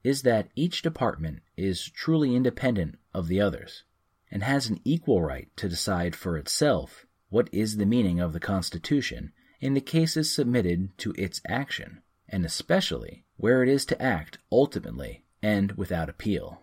is 0.04 0.22
that 0.22 0.52
each 0.56 0.84
department 0.84 1.40
is 1.58 1.90
truly 1.90 2.36
independent 2.36 3.00
of 3.12 3.28
the 3.28 3.42
others 3.42 3.86
and 4.30 4.44
has 4.44 4.70
an 4.70 4.82
equal 4.84 5.24
right 5.24 5.50
to 5.56 5.68
decide 5.68 6.16
for 6.16 6.38
itself 6.38 7.08
what 7.30 7.50
is 7.52 7.78
the 7.78 7.88
meaning 7.88 8.20
of 8.20 8.34
the 8.34 8.40
Constitution 8.40 9.34
in 9.60 9.74
the 9.74 9.82
cases 9.82 10.34
submitted 10.34 10.98
to 10.98 11.14
its 11.18 11.42
action, 11.48 12.02
and 12.28 12.46
especially 12.46 13.26
where 13.38 13.64
it 13.64 13.70
is 13.70 13.86
to 13.86 14.02
act 14.02 14.38
ultimately 14.52 15.24
and 15.42 15.74
without 15.74 16.10
appeal. 16.10 16.62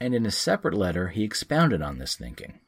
And 0.00 0.14
in 0.14 0.24
a 0.24 0.30
separate 0.30 0.74
letter, 0.74 1.08
he 1.08 1.24
expounded 1.24 1.82
on 1.82 1.98
this 1.98 2.14
thinking. 2.14 2.60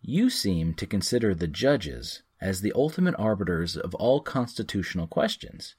You 0.00 0.30
seem 0.30 0.74
to 0.74 0.86
consider 0.86 1.34
the 1.34 1.46
judges 1.46 2.22
as 2.40 2.60
the 2.60 2.72
ultimate 2.74 3.14
arbiters 3.18 3.76
of 3.76 3.94
all 3.96 4.20
constitutional 4.20 5.06
questions, 5.06 5.74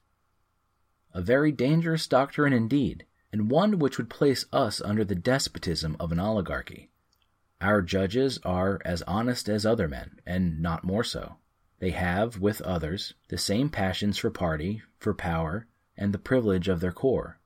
a 1.13 1.21
very 1.21 1.51
dangerous 1.51 2.05
doctrine 2.07 2.53
indeed, 2.53 3.05
and 3.33 3.49
one 3.49 3.79
which 3.79 3.97
would 3.97 4.09
place 4.09 4.45
us 4.53 4.81
under 4.81 5.03
the 5.03 5.15
despotism 5.15 5.97
of 5.99 6.11
an 6.11 6.19
oligarchy. 6.19 6.90
Our 7.61 7.83
judges 7.83 8.39
are 8.43 8.81
as 8.83 9.03
honest 9.03 9.47
as 9.47 9.67
other 9.67 9.87
men, 9.87 10.19
and 10.25 10.59
not 10.59 10.83
more 10.83 11.03
so. 11.03 11.37
They 11.77 11.91
have, 11.91 12.39
with 12.39 12.59
others, 12.61 13.13
the 13.27 13.37
same 13.37 13.69
passions 13.69 14.17
for 14.17 14.31
party, 14.31 14.81
for 14.97 15.13
power, 15.13 15.67
and 15.95 16.11
the 16.11 16.17
privilege 16.17 16.67
of 16.67 16.79
their 16.79 16.91
corps. 16.91 17.39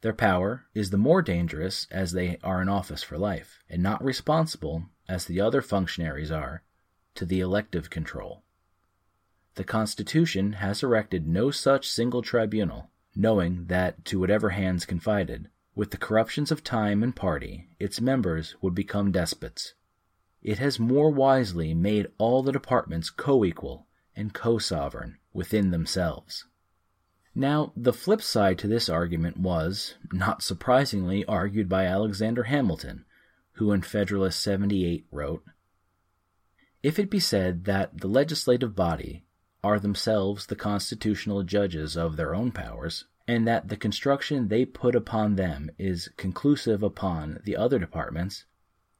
Their 0.00 0.12
power 0.12 0.66
is 0.74 0.90
the 0.90 0.98
more 0.98 1.22
dangerous 1.22 1.86
as 1.92 2.12
they 2.12 2.38
are 2.42 2.60
in 2.60 2.68
office 2.68 3.04
for 3.04 3.16
life, 3.16 3.62
and 3.70 3.80
not 3.80 4.04
responsible, 4.04 4.86
as 5.08 5.26
the 5.26 5.40
other 5.40 5.62
functionaries 5.62 6.32
are, 6.32 6.64
to 7.14 7.24
the 7.24 7.38
elective 7.38 7.90
control. 7.90 8.42
The 9.54 9.64
Constitution 9.64 10.54
has 10.54 10.82
erected 10.82 11.28
no 11.28 11.52
such 11.52 11.88
single 11.88 12.22
tribunal, 12.22 12.90
knowing 13.14 13.66
that 13.66 14.04
to 14.06 14.18
whatever 14.18 14.50
hands 14.50 14.84
confided, 14.84 15.48
with 15.74 15.90
the 15.90 15.96
corruptions 15.96 16.50
of 16.50 16.62
time 16.62 17.02
and 17.02 17.16
party, 17.16 17.68
its 17.78 18.00
members 18.00 18.54
would 18.60 18.74
become 18.74 19.10
despots. 19.10 19.74
It 20.42 20.58
has 20.58 20.78
more 20.78 21.10
wisely 21.10 21.74
made 21.74 22.08
all 22.18 22.42
the 22.42 22.52
departments 22.52 23.10
co 23.10 23.44
equal 23.44 23.86
and 24.14 24.32
co 24.32 24.58
sovereign 24.58 25.18
within 25.32 25.70
themselves. 25.70 26.44
Now, 27.34 27.72
the 27.76 27.92
flip 27.92 28.22
side 28.22 28.58
to 28.58 28.68
this 28.68 28.88
argument 28.88 29.38
was, 29.38 29.94
not 30.12 30.42
surprisingly, 30.42 31.24
argued 31.24 31.68
by 31.68 31.86
Alexander 31.86 32.44
Hamilton, 32.44 33.04
who 33.54 33.72
in 33.72 33.82
Federalist 33.82 34.40
78 34.40 35.06
wrote 35.10 35.44
If 36.82 36.98
it 36.98 37.10
be 37.10 37.18
said 37.18 37.64
that 37.64 37.98
the 37.98 38.06
legislative 38.06 38.76
body 38.76 39.24
are 39.64 39.80
themselves 39.80 40.46
the 40.46 40.54
constitutional 40.54 41.42
judges 41.42 41.96
of 41.96 42.16
their 42.16 42.34
own 42.34 42.52
powers, 42.52 43.06
and 43.26 43.46
that 43.48 43.68
the 43.68 43.76
construction 43.76 44.48
they 44.48 44.64
put 44.64 44.94
upon 44.94 45.36
them 45.36 45.70
is 45.78 46.10
conclusive 46.16 46.82
upon 46.82 47.40
the 47.44 47.56
other 47.56 47.78
departments, 47.78 48.44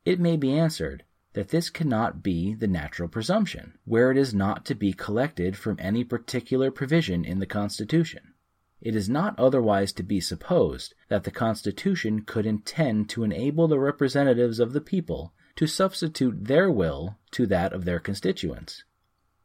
it 0.04 0.20
may 0.20 0.36
be 0.36 0.56
answered 0.56 1.04
that 1.34 1.48
this 1.48 1.68
cannot 1.68 2.22
be 2.22 2.54
the 2.54 2.66
natural 2.66 3.08
presumption, 3.08 3.76
where 3.84 4.10
it 4.10 4.16
is 4.16 4.32
not 4.32 4.64
to 4.64 4.74
be 4.74 4.92
collected 4.92 5.56
from 5.56 5.76
any 5.80 6.04
particular 6.04 6.70
provision 6.70 7.24
in 7.24 7.40
the 7.40 7.46
Constitution. 7.46 8.32
It 8.80 8.94
is 8.94 9.08
not 9.08 9.38
otherwise 9.38 9.92
to 9.94 10.02
be 10.02 10.20
supposed 10.20 10.94
that 11.08 11.24
the 11.24 11.30
Constitution 11.30 12.22
could 12.22 12.46
intend 12.46 13.08
to 13.10 13.24
enable 13.24 13.66
the 13.66 13.78
representatives 13.78 14.60
of 14.60 14.72
the 14.72 14.80
people 14.80 15.32
to 15.56 15.66
substitute 15.66 16.44
their 16.44 16.70
will 16.70 17.16
to 17.32 17.46
that 17.46 17.72
of 17.72 17.84
their 17.84 17.98
constituents. 17.98 18.84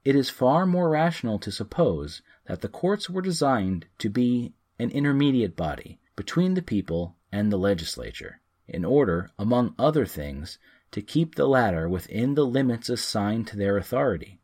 It 0.03 0.15
is 0.15 0.29
far 0.29 0.65
more 0.65 0.89
rational 0.89 1.39
to 1.39 1.51
suppose 1.51 2.21
that 2.45 2.61
the 2.61 2.67
courts 2.67 3.09
were 3.09 3.21
designed 3.21 3.85
to 3.99 4.09
be 4.09 4.53
an 4.79 4.89
intermediate 4.91 5.55
body 5.55 5.99
between 6.15 6.53
the 6.53 6.61
people 6.61 7.17
and 7.31 7.51
the 7.51 7.57
legislature, 7.57 8.41
in 8.67 8.85
order, 8.85 9.29
among 9.37 9.75
other 9.77 10.05
things, 10.05 10.57
to 10.91 11.01
keep 11.01 11.35
the 11.35 11.47
latter 11.47 11.87
within 11.87 12.33
the 12.35 12.45
limits 12.45 12.89
assigned 12.89 13.45
to 13.47 13.57
their 13.57 13.77
authority. 13.77 14.41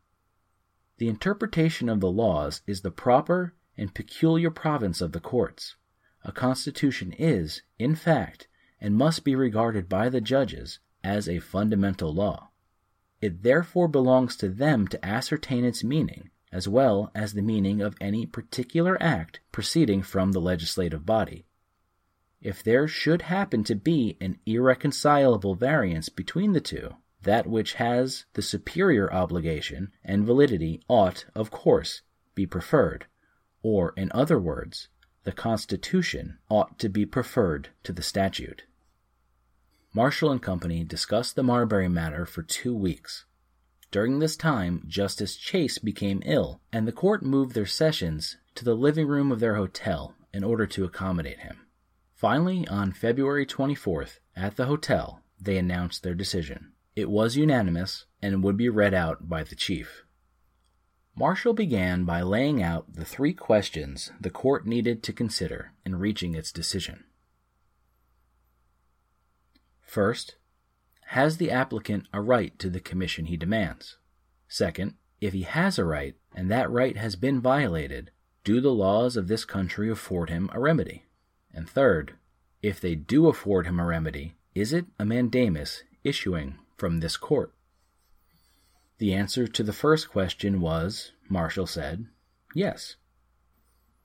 The 0.98 1.08
interpretation 1.08 1.88
of 1.88 2.00
the 2.00 2.10
laws 2.10 2.62
is 2.66 2.82
the 2.82 2.90
proper 2.90 3.54
and 3.76 3.94
peculiar 3.94 4.50
province 4.50 5.00
of 5.00 5.12
the 5.12 5.20
courts. 5.20 5.76
A 6.24 6.32
constitution 6.32 7.12
is, 7.12 7.62
in 7.78 7.94
fact, 7.94 8.48
and 8.80 8.94
must 8.94 9.24
be 9.24 9.34
regarded 9.34 9.88
by 9.88 10.08
the 10.08 10.20
judges 10.20 10.78
as 11.02 11.28
a 11.28 11.38
fundamental 11.38 12.12
law. 12.14 12.50
It 13.20 13.42
therefore 13.42 13.88
belongs 13.88 14.36
to 14.36 14.48
them 14.48 14.88
to 14.88 15.04
ascertain 15.04 15.64
its 15.64 15.84
meaning, 15.84 16.30
as 16.52 16.68
well 16.68 17.10
as 17.14 17.32
the 17.32 17.42
meaning 17.42 17.80
of 17.80 17.96
any 18.00 18.26
particular 18.26 18.96
act 19.02 19.40
proceeding 19.52 20.02
from 20.02 20.32
the 20.32 20.40
legislative 20.40 21.04
body. 21.04 21.44
If 22.40 22.62
there 22.62 22.86
should 22.86 23.22
happen 23.22 23.64
to 23.64 23.74
be 23.74 24.16
an 24.20 24.38
irreconcilable 24.46 25.54
variance 25.54 26.08
between 26.08 26.52
the 26.52 26.60
two, 26.60 26.94
that 27.22 27.46
which 27.46 27.74
has 27.74 28.24
the 28.34 28.42
superior 28.42 29.12
obligation 29.12 29.90
and 30.04 30.24
validity 30.24 30.80
ought, 30.88 31.24
of 31.34 31.50
course, 31.50 32.02
be 32.34 32.46
preferred, 32.46 33.06
or, 33.62 33.92
in 33.96 34.12
other 34.14 34.38
words, 34.38 34.88
the 35.24 35.32
Constitution 35.32 36.38
ought 36.48 36.78
to 36.78 36.88
be 36.88 37.04
preferred 37.04 37.70
to 37.82 37.92
the 37.92 38.02
statute. 38.02 38.62
Marshall 39.92 40.30
and 40.30 40.40
Company 40.40 40.84
discussed 40.84 41.34
the 41.34 41.42
Marbury 41.42 41.88
matter 41.88 42.26
for 42.26 42.42
two 42.42 42.76
weeks. 42.76 43.24
During 43.90 44.18
this 44.18 44.36
time, 44.36 44.82
Justice 44.86 45.36
Chase 45.36 45.78
became 45.78 46.22
ill, 46.24 46.60
and 46.72 46.86
the 46.86 46.92
court 46.92 47.22
moved 47.22 47.54
their 47.54 47.66
sessions 47.66 48.36
to 48.54 48.64
the 48.64 48.74
living 48.74 49.06
room 49.06 49.30
of 49.30 49.40
their 49.40 49.54
hotel 49.54 50.14
in 50.32 50.44
order 50.44 50.66
to 50.66 50.84
accommodate 50.84 51.40
him. 51.40 51.66
Finally, 52.14 52.66
on 52.68 52.92
February 52.92 53.46
24th, 53.46 54.18
at 54.34 54.56
the 54.56 54.66
hotel, 54.66 55.22
they 55.40 55.56
announced 55.56 56.02
their 56.02 56.14
decision. 56.14 56.72
It 56.94 57.10
was 57.10 57.36
unanimous 57.36 58.06
and 58.22 58.42
would 58.42 58.56
be 58.56 58.68
read 58.68 58.94
out 58.94 59.28
by 59.28 59.44
the 59.44 59.54
chief. 59.54 60.02
Marshall 61.14 61.54
began 61.54 62.04
by 62.04 62.22
laying 62.22 62.62
out 62.62 62.92
the 62.92 63.04
three 63.04 63.32
questions 63.32 64.12
the 64.20 64.30
court 64.30 64.66
needed 64.66 65.02
to 65.02 65.12
consider 65.12 65.72
in 65.84 65.96
reaching 65.96 66.34
its 66.34 66.52
decision. 66.52 67.04
First, 69.80 70.36
has 71.10 71.36
the 71.36 71.50
applicant 71.50 72.06
a 72.12 72.20
right 72.20 72.58
to 72.58 72.68
the 72.68 72.80
commission 72.80 73.26
he 73.26 73.36
demands? 73.36 73.96
Second, 74.48 74.94
if 75.20 75.32
he 75.32 75.42
has 75.42 75.78
a 75.78 75.84
right 75.84 76.14
and 76.34 76.50
that 76.50 76.70
right 76.70 76.96
has 76.96 77.16
been 77.16 77.40
violated, 77.40 78.10
do 78.44 78.60
the 78.60 78.72
laws 78.72 79.16
of 79.16 79.28
this 79.28 79.44
country 79.44 79.90
afford 79.90 80.30
him 80.30 80.50
a 80.52 80.60
remedy? 80.60 81.04
And 81.52 81.68
third, 81.68 82.14
if 82.62 82.80
they 82.80 82.94
do 82.94 83.28
afford 83.28 83.66
him 83.66 83.78
a 83.78 83.86
remedy, 83.86 84.34
is 84.54 84.72
it 84.72 84.86
a 84.98 85.04
mandamus 85.04 85.82
issuing 86.02 86.58
from 86.76 87.00
this 87.00 87.16
court? 87.16 87.52
The 88.98 89.14
answer 89.14 89.46
to 89.46 89.62
the 89.62 89.72
first 89.72 90.08
question 90.08 90.60
was, 90.60 91.12
Marshall 91.28 91.66
said, 91.66 92.06
yes. 92.54 92.96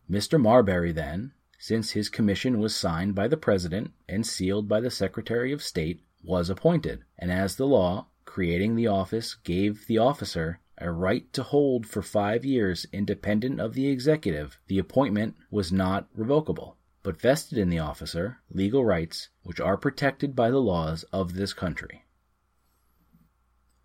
Mr. 0.10 0.40
Marbury, 0.40 0.92
then, 0.92 1.32
since 1.58 1.92
his 1.92 2.10
commission 2.10 2.60
was 2.60 2.76
signed 2.76 3.16
by 3.16 3.28
the 3.28 3.38
President 3.38 3.92
and 4.10 4.26
sealed 4.26 4.68
by 4.68 4.82
the 4.82 4.92
Secretary 4.92 5.52
of 5.52 5.64
State, 5.64 6.04
was 6.24 6.50
appointed, 6.50 7.04
and 7.18 7.32
as 7.32 7.56
the 7.56 7.68
law 7.68 8.08
creating 8.26 8.76
the 8.76 8.88
office 8.88 9.36
gave 9.36 9.88
the 9.88 9.98
officer 9.98 10.60
a 10.78 10.92
right 10.92 11.32
to 11.34 11.44
hold 11.44 11.86
for 11.86 12.02
five 12.02 12.44
years 12.46 12.88
independent 12.92 13.60
of 13.60 13.74
the 13.74 13.88
executive, 13.88 14.60
the 14.68 14.80
appointment 14.80 15.36
was 15.50 15.72
not 15.72 16.08
revocable 16.16 16.78
but 17.04 17.20
vested 17.20 17.58
in 17.58 17.70
the 17.70 17.80
officer 17.80 18.40
legal 18.50 18.86
rights 18.86 19.30
which 19.44 19.60
are 19.60 19.78
protected 19.78 20.36
by 20.36 20.52
the 20.52 20.62
laws 20.62 21.04
of 21.12 21.34
this 21.34 21.54
country. 21.54 22.06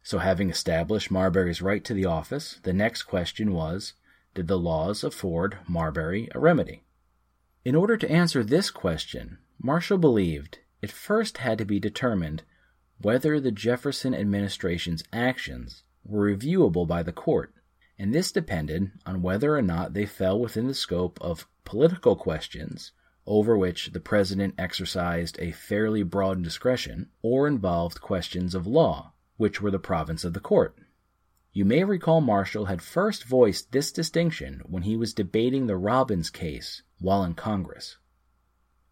So, 0.02 0.18
having 0.18 0.50
established 0.50 1.10
Marbury's 1.10 1.62
right 1.62 1.82
to 1.84 1.94
the 1.94 2.04
office, 2.04 2.60
the 2.62 2.72
next 2.72 3.04
question 3.04 3.52
was 3.52 3.94
Did 4.34 4.46
the 4.46 4.58
laws 4.58 5.02
afford 5.02 5.58
Marbury 5.66 6.28
a 6.32 6.38
remedy? 6.38 6.84
In 7.64 7.74
order 7.74 7.96
to 7.96 8.10
answer 8.10 8.44
this 8.44 8.70
question, 8.70 9.38
Marshall 9.60 9.98
believed 9.98 10.58
it 10.82 10.90
first 10.90 11.38
had 11.38 11.58
to 11.58 11.64
be 11.64 11.80
determined 11.80 12.42
whether 13.00 13.40
the 13.40 13.50
Jefferson 13.50 14.14
administration's 14.14 15.04
actions 15.12 15.82
were 16.04 16.34
reviewable 16.34 16.86
by 16.86 17.02
the 17.02 17.12
court, 17.12 17.54
and 17.98 18.14
this 18.14 18.32
depended 18.32 18.90
on 19.04 19.22
whether 19.22 19.56
or 19.56 19.62
not 19.62 19.94
they 19.94 20.06
fell 20.06 20.38
within 20.38 20.66
the 20.66 20.74
scope 20.74 21.18
of 21.20 21.48
political 21.64 22.16
questions 22.16 22.92
over 23.26 23.56
which 23.56 23.92
the 23.92 24.00
president 24.00 24.54
exercised 24.56 25.36
a 25.40 25.50
fairly 25.50 26.02
broad 26.02 26.42
discretion, 26.42 27.08
or 27.22 27.48
involved 27.48 28.00
questions 28.00 28.54
of 28.54 28.66
law, 28.66 29.12
which 29.36 29.60
were 29.60 29.70
the 29.70 29.78
province 29.78 30.24
of 30.24 30.32
the 30.32 30.40
court. 30.40 30.76
You 31.52 31.64
may 31.64 31.82
recall 31.84 32.20
Marshall 32.20 32.66
had 32.66 32.82
first 32.82 33.24
voiced 33.24 33.72
this 33.72 33.90
distinction 33.90 34.62
when 34.66 34.84
he 34.84 34.96
was 34.96 35.14
debating 35.14 35.66
the 35.66 35.76
Robbins 35.76 36.30
case 36.30 36.82
while 37.00 37.24
in 37.24 37.34
Congress. 37.34 37.96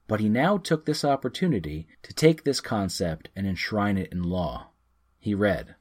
But 0.06 0.20
he 0.20 0.28
now 0.28 0.58
took 0.58 0.84
this 0.84 1.04
opportunity 1.04 1.86
to 2.02 2.12
take 2.12 2.44
this 2.44 2.60
concept 2.60 3.30
and 3.34 3.46
enshrine 3.46 3.96
it 3.96 4.12
in 4.12 4.22
law. 4.22 4.70
He 5.18 5.34
read, 5.34 5.76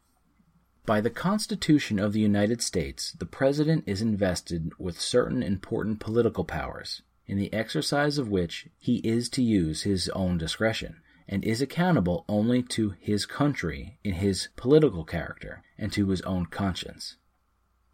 By 0.86 1.02
the 1.02 1.10
Constitution 1.10 2.00
of 2.00 2.14
the 2.14 2.22
United 2.22 2.62
States, 2.62 3.12
the 3.12 3.26
President 3.26 3.84
is 3.86 4.02
invested 4.02 4.72
with 4.78 5.00
certain 5.00 5.44
important 5.44 6.00
political 6.00 6.46
powers, 6.46 7.02
in 7.28 7.38
the 7.38 7.54
exercise 7.54 8.18
of 8.18 8.30
which 8.30 8.68
he 8.80 8.98
is 8.98 9.28
to 9.30 9.44
use 9.44 9.84
his 9.84 10.08
own 10.10 10.38
discretion, 10.38 11.02
and 11.28 11.44
is 11.44 11.62
accountable 11.62 12.24
only 12.30 12.64
to 12.64 12.96
his 13.00 13.26
country 13.26 13.98
in 14.04 14.14
his 14.14 14.50
political 14.56 15.04
character 15.04 15.64
and 15.78 15.92
to 15.92 16.10
his 16.10 16.22
own 16.22 16.46
conscience. 16.46 17.18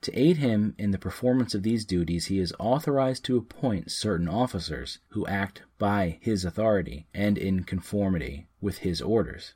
To 0.01 0.17
aid 0.17 0.37
him 0.37 0.75
in 0.77 0.91
the 0.91 0.97
performance 0.97 1.53
of 1.53 1.63
these 1.63 1.83
duties, 1.83 2.27
he 2.27 2.39
is 2.39 2.53
authorized 2.57 3.25
to 3.25 3.37
appoint 3.37 3.91
certain 3.91 4.29
officers 4.29 4.99
who 5.09 5.27
act 5.27 5.63
by 5.77 6.19
his 6.21 6.45
authority 6.45 7.07
and 7.13 7.37
in 7.37 7.63
conformity 7.63 8.47
with 8.61 8.79
his 8.79 9.01
orders. 9.01 9.55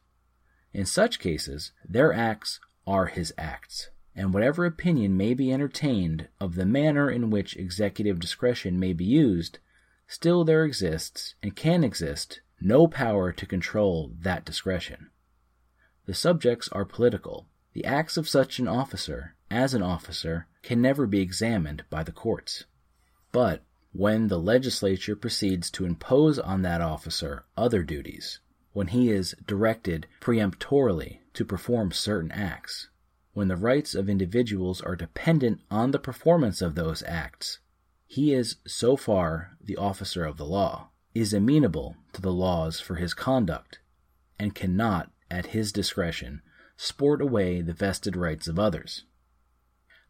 In 0.73 0.85
such 0.85 1.19
cases, 1.19 1.71
their 1.87 2.11
acts 2.11 2.59
are 2.85 3.05
his 3.05 3.33
acts, 3.37 3.89
and 4.15 4.33
whatever 4.33 4.65
opinion 4.65 5.15
may 5.15 5.33
be 5.33 5.53
entertained 5.53 6.27
of 6.41 6.55
the 6.55 6.65
manner 6.65 7.09
in 7.09 7.29
which 7.29 7.55
executive 7.55 8.19
discretion 8.19 8.77
may 8.77 8.91
be 8.91 9.05
used, 9.05 9.59
still 10.07 10.43
there 10.43 10.65
exists, 10.65 11.35
and 11.41 11.55
can 11.55 11.85
exist, 11.85 12.41
no 12.59 12.87
power 12.87 13.31
to 13.31 13.45
control 13.45 14.11
that 14.19 14.43
discretion. 14.43 15.09
The 16.05 16.13
subjects 16.13 16.67
are 16.69 16.85
political. 16.85 17.47
The 17.71 17.85
acts 17.85 18.17
of 18.17 18.27
such 18.27 18.59
an 18.59 18.67
officer, 18.67 19.35
as 19.53 19.73
an 19.73 19.83
officer, 19.83 20.47
can 20.63 20.81
never 20.81 21.05
be 21.05 21.21
examined 21.21 21.83
by 21.89 22.03
the 22.03 22.11
courts. 22.11 22.65
But 23.31 23.63
when 23.91 24.27
the 24.27 24.39
legislature 24.39 25.15
proceeds 25.15 25.69
to 25.71 25.85
impose 25.85 26.39
on 26.39 26.63
that 26.63 26.81
officer 26.81 27.45
other 27.55 27.83
duties, 27.83 28.39
when 28.71 28.87
he 28.87 29.11
is 29.11 29.35
directed 29.45 30.07
peremptorily 30.19 31.21
to 31.35 31.45
perform 31.45 31.91
certain 31.91 32.31
acts, 32.31 32.89
when 33.33 33.47
the 33.47 33.55
rights 33.55 33.93
of 33.93 34.09
individuals 34.09 34.81
are 34.81 34.95
dependent 34.95 35.61
on 35.69 35.91
the 35.91 35.99
performance 35.99 36.61
of 36.61 36.73
those 36.73 37.03
acts, 37.03 37.59
he 38.07 38.33
is 38.33 38.57
so 38.65 38.95
far 38.95 39.57
the 39.63 39.77
officer 39.77 40.25
of 40.25 40.37
the 40.37 40.45
law, 40.45 40.89
is 41.13 41.33
amenable 41.33 41.95
to 42.13 42.21
the 42.21 42.31
laws 42.31 42.79
for 42.79 42.95
his 42.95 43.13
conduct, 43.13 43.79
and 44.39 44.55
cannot, 44.55 45.11
at 45.29 45.47
his 45.47 45.71
discretion, 45.71 46.41
sport 46.77 47.21
away 47.21 47.61
the 47.61 47.73
vested 47.73 48.15
rights 48.15 48.47
of 48.47 48.57
others. 48.57 49.05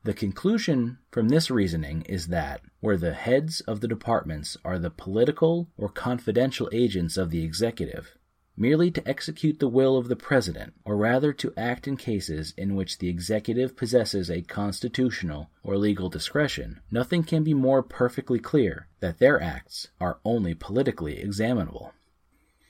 The 0.06 0.14
conclusion 0.14 0.98
from 1.12 1.30
this 1.30 1.50
reasoning 1.50 2.02
is 2.10 2.28
that 2.28 2.60
where 2.82 2.98
the 2.98 3.14
heads 3.14 3.62
of 3.62 3.80
the 3.80 3.88
departments 3.88 4.58
are 4.66 4.78
the 4.78 4.90
political 4.90 5.70
or 5.78 5.88
confidential 5.88 6.70
agents 6.74 7.16
of 7.16 7.30
the 7.30 7.42
executive, 7.42 8.18
merely 8.58 8.92
to 8.92 9.08
execute 9.08 9.60
the 9.60 9.70
will 9.70 9.98
of 9.98 10.10
the 10.10 10.18
president, 10.18 10.74
or 10.84 10.98
rather 10.98 11.32
to 11.32 11.54
act 11.56 11.88
in 11.88 11.96
cases 11.96 12.54
in 12.58 12.76
which 12.76 12.98
the 12.98 13.08
executive 13.08 13.78
possesses 13.78 14.30
a 14.30 14.42
constitutional 14.42 15.50
or 15.64 15.78
legal 15.78 16.10
discretion, 16.10 16.82
nothing 16.92 17.24
can 17.24 17.42
be 17.44 17.54
more 17.54 17.82
perfectly 17.82 18.40
clear 18.40 18.90
that 19.00 19.20
their 19.20 19.42
acts 19.42 19.88
are 20.02 20.20
only 20.26 20.54
politically 20.54 21.18
examinable. 21.20 21.94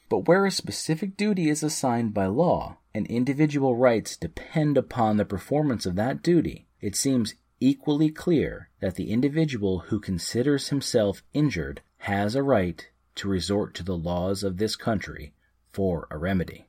But 0.07 0.27
where 0.27 0.45
a 0.45 0.51
specific 0.51 1.17
duty 1.17 1.49
is 1.49 1.63
assigned 1.63 2.13
by 2.13 2.27
law, 2.27 2.77
and 2.93 3.07
individual 3.07 3.75
rights 3.75 4.15
depend 4.15 4.77
upon 4.77 5.17
the 5.17 5.25
performance 5.25 5.87
of 5.87 5.95
that 5.95 6.21
duty, 6.21 6.67
it 6.83 6.97
seems 6.97 7.35
equally 7.61 8.09
clear 8.09 8.69
that 8.81 8.95
the 8.95 9.09
individual 9.09 9.79
who 9.87 10.01
considers 10.01 10.67
himself 10.67 11.23
injured 11.33 11.81
has 11.99 12.35
a 12.35 12.43
right 12.43 12.89
to 13.15 13.29
resort 13.29 13.73
to 13.73 13.83
the 13.83 13.95
laws 13.95 14.43
of 14.43 14.57
this 14.57 14.75
country 14.75 15.33
for 15.71 16.09
a 16.11 16.17
remedy. 16.17 16.67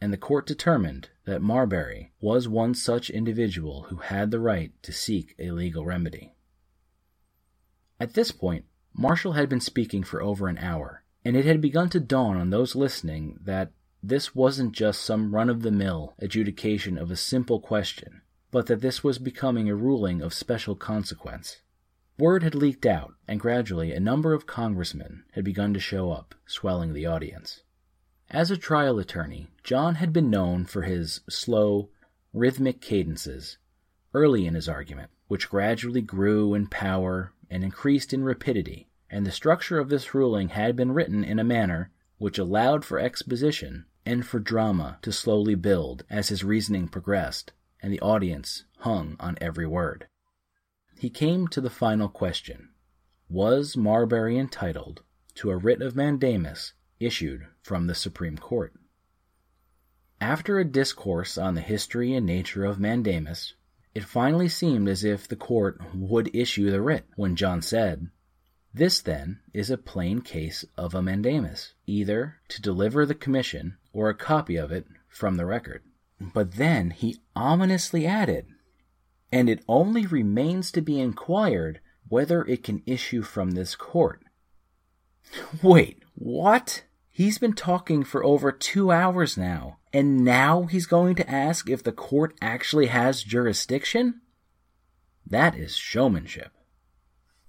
And 0.00 0.12
the 0.12 0.16
court 0.16 0.46
determined 0.46 1.08
that 1.24 1.42
Marbury 1.42 2.12
was 2.20 2.46
one 2.46 2.72
such 2.72 3.10
individual 3.10 3.86
who 3.88 3.96
had 3.96 4.30
the 4.30 4.38
right 4.38 4.70
to 4.84 4.92
seek 4.92 5.34
a 5.36 5.50
legal 5.50 5.84
remedy. 5.84 6.36
At 7.98 8.14
this 8.14 8.30
point, 8.30 8.64
Marshall 8.94 9.32
had 9.32 9.48
been 9.48 9.60
speaking 9.60 10.04
for 10.04 10.22
over 10.22 10.46
an 10.46 10.58
hour, 10.58 11.02
and 11.24 11.36
it 11.36 11.46
had 11.46 11.60
begun 11.60 11.90
to 11.90 11.98
dawn 11.98 12.36
on 12.36 12.50
those 12.50 12.76
listening 12.76 13.40
that 13.42 13.72
this 14.02 14.34
wasn't 14.34 14.72
just 14.72 15.02
some 15.02 15.34
run 15.34 15.50
of 15.50 15.60
the 15.60 15.70
mill 15.70 16.14
adjudication 16.18 16.96
of 16.96 17.10
a 17.10 17.16
simple 17.16 17.60
question, 17.60 18.22
but 18.50 18.66
that 18.66 18.80
this 18.80 19.04
was 19.04 19.18
becoming 19.18 19.68
a 19.68 19.74
ruling 19.74 20.22
of 20.22 20.32
special 20.32 20.74
consequence. 20.74 21.60
Word 22.18 22.42
had 22.42 22.54
leaked 22.54 22.86
out, 22.86 23.14
and 23.28 23.38
gradually 23.38 23.92
a 23.92 24.00
number 24.00 24.32
of 24.32 24.46
congressmen 24.46 25.24
had 25.32 25.44
begun 25.44 25.74
to 25.74 25.80
show 25.80 26.10
up, 26.12 26.34
swelling 26.46 26.94
the 26.94 27.06
audience. 27.06 27.62
As 28.30 28.50
a 28.50 28.56
trial 28.56 28.98
attorney, 28.98 29.48
John 29.62 29.96
had 29.96 30.12
been 30.12 30.30
known 30.30 30.64
for 30.64 30.82
his 30.82 31.20
slow, 31.28 31.90
rhythmic 32.32 32.80
cadences 32.80 33.58
early 34.14 34.46
in 34.46 34.54
his 34.54 34.68
argument, 34.68 35.10
which 35.28 35.50
gradually 35.50 36.02
grew 36.02 36.54
in 36.54 36.66
power 36.68 37.32
and 37.50 37.62
increased 37.62 38.12
in 38.14 38.24
rapidity, 38.24 38.88
and 39.10 39.26
the 39.26 39.30
structure 39.30 39.78
of 39.78 39.88
this 39.88 40.14
ruling 40.14 40.50
had 40.50 40.74
been 40.74 40.92
written 40.92 41.22
in 41.22 41.38
a 41.38 41.44
manner 41.44 41.90
which 42.18 42.38
allowed 42.38 42.84
for 42.84 42.98
exposition 42.98 43.86
and 44.04 44.26
for 44.26 44.38
drama 44.38 44.98
to 45.02 45.12
slowly 45.12 45.54
build 45.54 46.04
as 46.10 46.28
his 46.28 46.44
reasoning 46.44 46.88
progressed, 46.88 47.52
and 47.82 47.92
the 47.92 48.00
audience 48.00 48.64
hung 48.78 49.16
on 49.20 49.36
every 49.40 49.66
word. 49.66 50.06
He 50.98 51.10
came 51.10 51.48
to 51.48 51.60
the 51.60 51.70
final 51.70 52.08
question 52.08 52.70
Was 53.28 53.76
Marbury 53.76 54.38
entitled 54.38 55.02
to 55.36 55.50
a 55.50 55.56
writ 55.56 55.80
of 55.80 55.96
mandamus 55.96 56.74
issued 56.98 57.46
from 57.62 57.86
the 57.86 57.94
Supreme 57.94 58.36
Court? 58.36 58.74
After 60.20 60.58
a 60.58 60.64
discourse 60.64 61.38
on 61.38 61.54
the 61.54 61.62
history 61.62 62.14
and 62.14 62.26
nature 62.26 62.64
of 62.64 62.78
mandamus, 62.78 63.54
it 63.94 64.04
finally 64.04 64.48
seemed 64.48 64.88
as 64.88 65.02
if 65.02 65.26
the 65.26 65.36
court 65.36 65.80
would 65.94 66.34
issue 66.34 66.70
the 66.70 66.82
writ 66.82 67.06
when 67.16 67.36
John 67.36 67.62
said, 67.62 68.10
This, 68.72 69.00
then, 69.00 69.40
is 69.52 69.70
a 69.70 69.76
plain 69.76 70.20
case 70.20 70.64
of 70.76 70.94
a 70.94 71.02
mandamus, 71.02 71.74
either 71.86 72.36
to 72.48 72.62
deliver 72.62 73.04
the 73.04 73.14
commission 73.14 73.76
or 73.92 74.08
a 74.08 74.14
copy 74.14 74.56
of 74.56 74.70
it 74.70 74.86
from 75.08 75.36
the 75.36 75.46
record. 75.46 75.82
But 76.20 76.52
then 76.52 76.90
he 76.90 77.20
ominously 77.34 78.06
added, 78.06 78.46
and 79.32 79.48
it 79.48 79.64
only 79.66 80.06
remains 80.06 80.70
to 80.72 80.80
be 80.80 81.00
inquired 81.00 81.80
whether 82.08 82.44
it 82.44 82.62
can 82.62 82.82
issue 82.86 83.22
from 83.22 83.52
this 83.52 83.74
court. 83.74 84.22
Wait, 85.62 86.02
what? 86.14 86.84
He's 87.08 87.38
been 87.38 87.54
talking 87.54 88.04
for 88.04 88.24
over 88.24 88.52
two 88.52 88.92
hours 88.92 89.36
now, 89.36 89.78
and 89.92 90.24
now 90.24 90.64
he's 90.64 90.86
going 90.86 91.16
to 91.16 91.30
ask 91.30 91.68
if 91.68 91.82
the 91.82 91.92
court 91.92 92.34
actually 92.40 92.86
has 92.86 93.22
jurisdiction? 93.22 94.20
That 95.26 95.56
is 95.56 95.76
showmanship. 95.76 96.52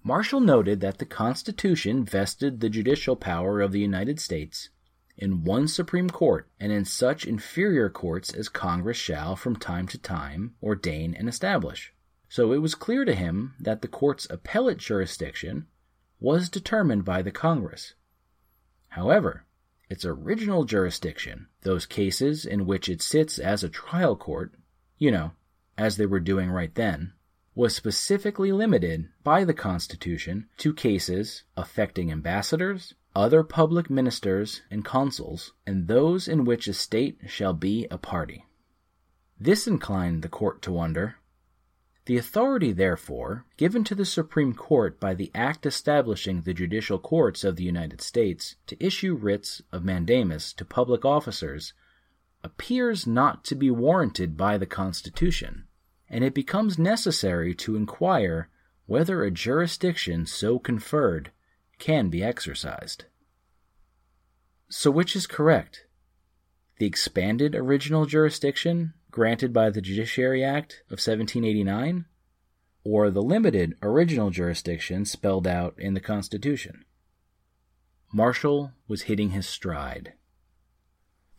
Marshall 0.03 0.39
noted 0.39 0.79
that 0.81 0.97
the 0.97 1.05
Constitution 1.05 2.03
vested 2.03 2.59
the 2.59 2.69
judicial 2.69 3.15
power 3.15 3.61
of 3.61 3.71
the 3.71 3.79
United 3.79 4.19
States 4.19 4.69
in 5.15 5.43
one 5.43 5.67
Supreme 5.67 6.09
Court 6.09 6.49
and 6.59 6.71
in 6.71 6.85
such 6.85 7.25
inferior 7.25 7.89
courts 7.89 8.33
as 8.33 8.49
Congress 8.49 8.97
shall 8.97 9.35
from 9.35 9.55
time 9.55 9.87
to 9.87 9.99
time 9.99 10.55
ordain 10.63 11.13
and 11.13 11.29
establish. 11.29 11.93
So 12.27 12.51
it 12.51 12.57
was 12.57 12.73
clear 12.73 13.05
to 13.05 13.13
him 13.13 13.53
that 13.59 13.83
the 13.83 13.87
court's 13.87 14.27
appellate 14.29 14.79
jurisdiction 14.79 15.67
was 16.19 16.49
determined 16.49 17.05
by 17.05 17.21
the 17.21 17.31
Congress. 17.31 17.93
However, 18.89 19.45
its 19.87 20.03
original 20.03 20.63
jurisdiction, 20.63 21.47
those 21.61 21.85
cases 21.85 22.45
in 22.45 22.65
which 22.65 22.89
it 22.89 23.01
sits 23.01 23.37
as 23.37 23.63
a 23.63 23.69
trial 23.69 24.15
court, 24.15 24.53
you 24.97 25.11
know, 25.11 25.31
as 25.77 25.97
they 25.97 26.05
were 26.05 26.19
doing 26.19 26.49
right 26.49 26.73
then, 26.73 27.13
was 27.53 27.75
specifically 27.75 28.51
limited 28.51 29.09
by 29.23 29.43
the 29.43 29.53
Constitution 29.53 30.47
to 30.57 30.73
cases 30.73 31.43
affecting 31.57 32.11
ambassadors, 32.11 32.93
other 33.15 33.43
public 33.43 33.89
ministers 33.89 34.61
and 34.71 34.85
consuls, 34.85 35.53
and 35.67 35.87
those 35.87 36.27
in 36.27 36.45
which 36.45 36.67
a 36.67 36.73
state 36.73 37.19
shall 37.27 37.53
be 37.53 37.87
a 37.91 37.97
party. 37.97 38.45
This 39.39 39.67
inclined 39.67 40.21
the 40.21 40.29
court 40.29 40.61
to 40.61 40.71
wonder. 40.71 41.15
The 42.05 42.17
authority, 42.17 42.71
therefore, 42.71 43.45
given 43.57 43.83
to 43.85 43.95
the 43.95 44.05
Supreme 44.05 44.53
Court 44.53 44.99
by 44.99 45.13
the 45.13 45.29
act 45.35 45.65
establishing 45.65 46.41
the 46.41 46.53
judicial 46.53 46.99
courts 46.99 47.43
of 47.43 47.57
the 47.57 47.63
United 47.63 48.01
States 48.01 48.55
to 48.67 48.83
issue 48.83 49.13
writs 49.13 49.61
of 49.71 49.83
mandamus 49.83 50.53
to 50.53 50.65
public 50.65 51.05
officers 51.05 51.73
appears 52.43 53.05
not 53.05 53.43
to 53.45 53.55
be 53.55 53.69
warranted 53.69 54.35
by 54.35 54.57
the 54.57 54.65
Constitution, 54.65 55.65
and 56.11 56.23
it 56.23 56.35
becomes 56.35 56.77
necessary 56.77 57.55
to 57.55 57.77
inquire 57.77 58.49
whether 58.85 59.23
a 59.23 59.31
jurisdiction 59.31 60.25
so 60.25 60.59
conferred 60.59 61.31
can 61.79 62.09
be 62.09 62.21
exercised. 62.21 63.05
So, 64.69 64.91
which 64.91 65.15
is 65.15 65.25
correct? 65.25 65.85
The 66.77 66.85
expanded 66.85 67.55
original 67.55 68.05
jurisdiction 68.05 68.93
granted 69.09 69.53
by 69.53 69.69
the 69.69 69.81
Judiciary 69.81 70.43
Act 70.43 70.83
of 70.87 70.99
1789, 70.99 72.05
or 72.83 73.09
the 73.09 73.21
limited 73.21 73.77
original 73.81 74.29
jurisdiction 74.29 75.05
spelled 75.05 75.47
out 75.47 75.75
in 75.77 75.93
the 75.93 75.99
Constitution? 75.99 76.85
Marshall 78.13 78.73
was 78.87 79.03
hitting 79.03 79.29
his 79.29 79.47
stride. 79.47 80.13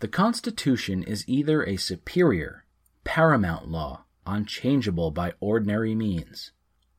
The 0.00 0.08
Constitution 0.08 1.02
is 1.02 1.28
either 1.28 1.62
a 1.62 1.76
superior, 1.76 2.64
paramount 3.04 3.68
law, 3.68 4.04
unchangeable 4.26 5.10
by 5.10 5.32
ordinary 5.40 5.94
means, 5.94 6.52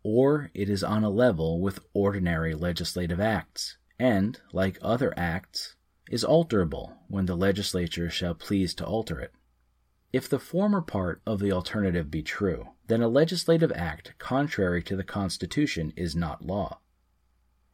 or 0.04 0.52
it 0.54 0.70
is 0.70 0.84
on 0.84 1.04
a 1.04 1.10
level 1.10 1.62
with 1.62 1.80
ordinary 1.94 2.54
legislative 2.54 3.20
acts, 3.20 3.78
and, 3.98 4.42
like 4.52 4.78
other 4.82 5.14
acts, 5.18 5.76
is 6.10 6.24
alterable 6.24 6.98
when 7.08 7.26
the 7.26 7.36
legislature 7.36 8.10
shall 8.10 8.36
please 8.36 8.74
to 8.74 8.86
alter 8.86 9.20
it. 9.20 9.32
If 10.12 10.30
the 10.30 10.40
former 10.40 10.82
part 10.82 11.22
of 11.26 11.40
the 11.40 11.52
alternative 11.52 12.12
be 12.12 12.22
true, 12.22 12.70
then 12.88 13.02
a 13.02 13.08
legislative 13.08 13.72
act 13.74 14.14
contrary 14.20 14.84
to 14.84 14.96
the 14.96 15.04
Constitution 15.04 15.94
is 15.96 16.16
not 16.16 16.46
law. 16.46 16.80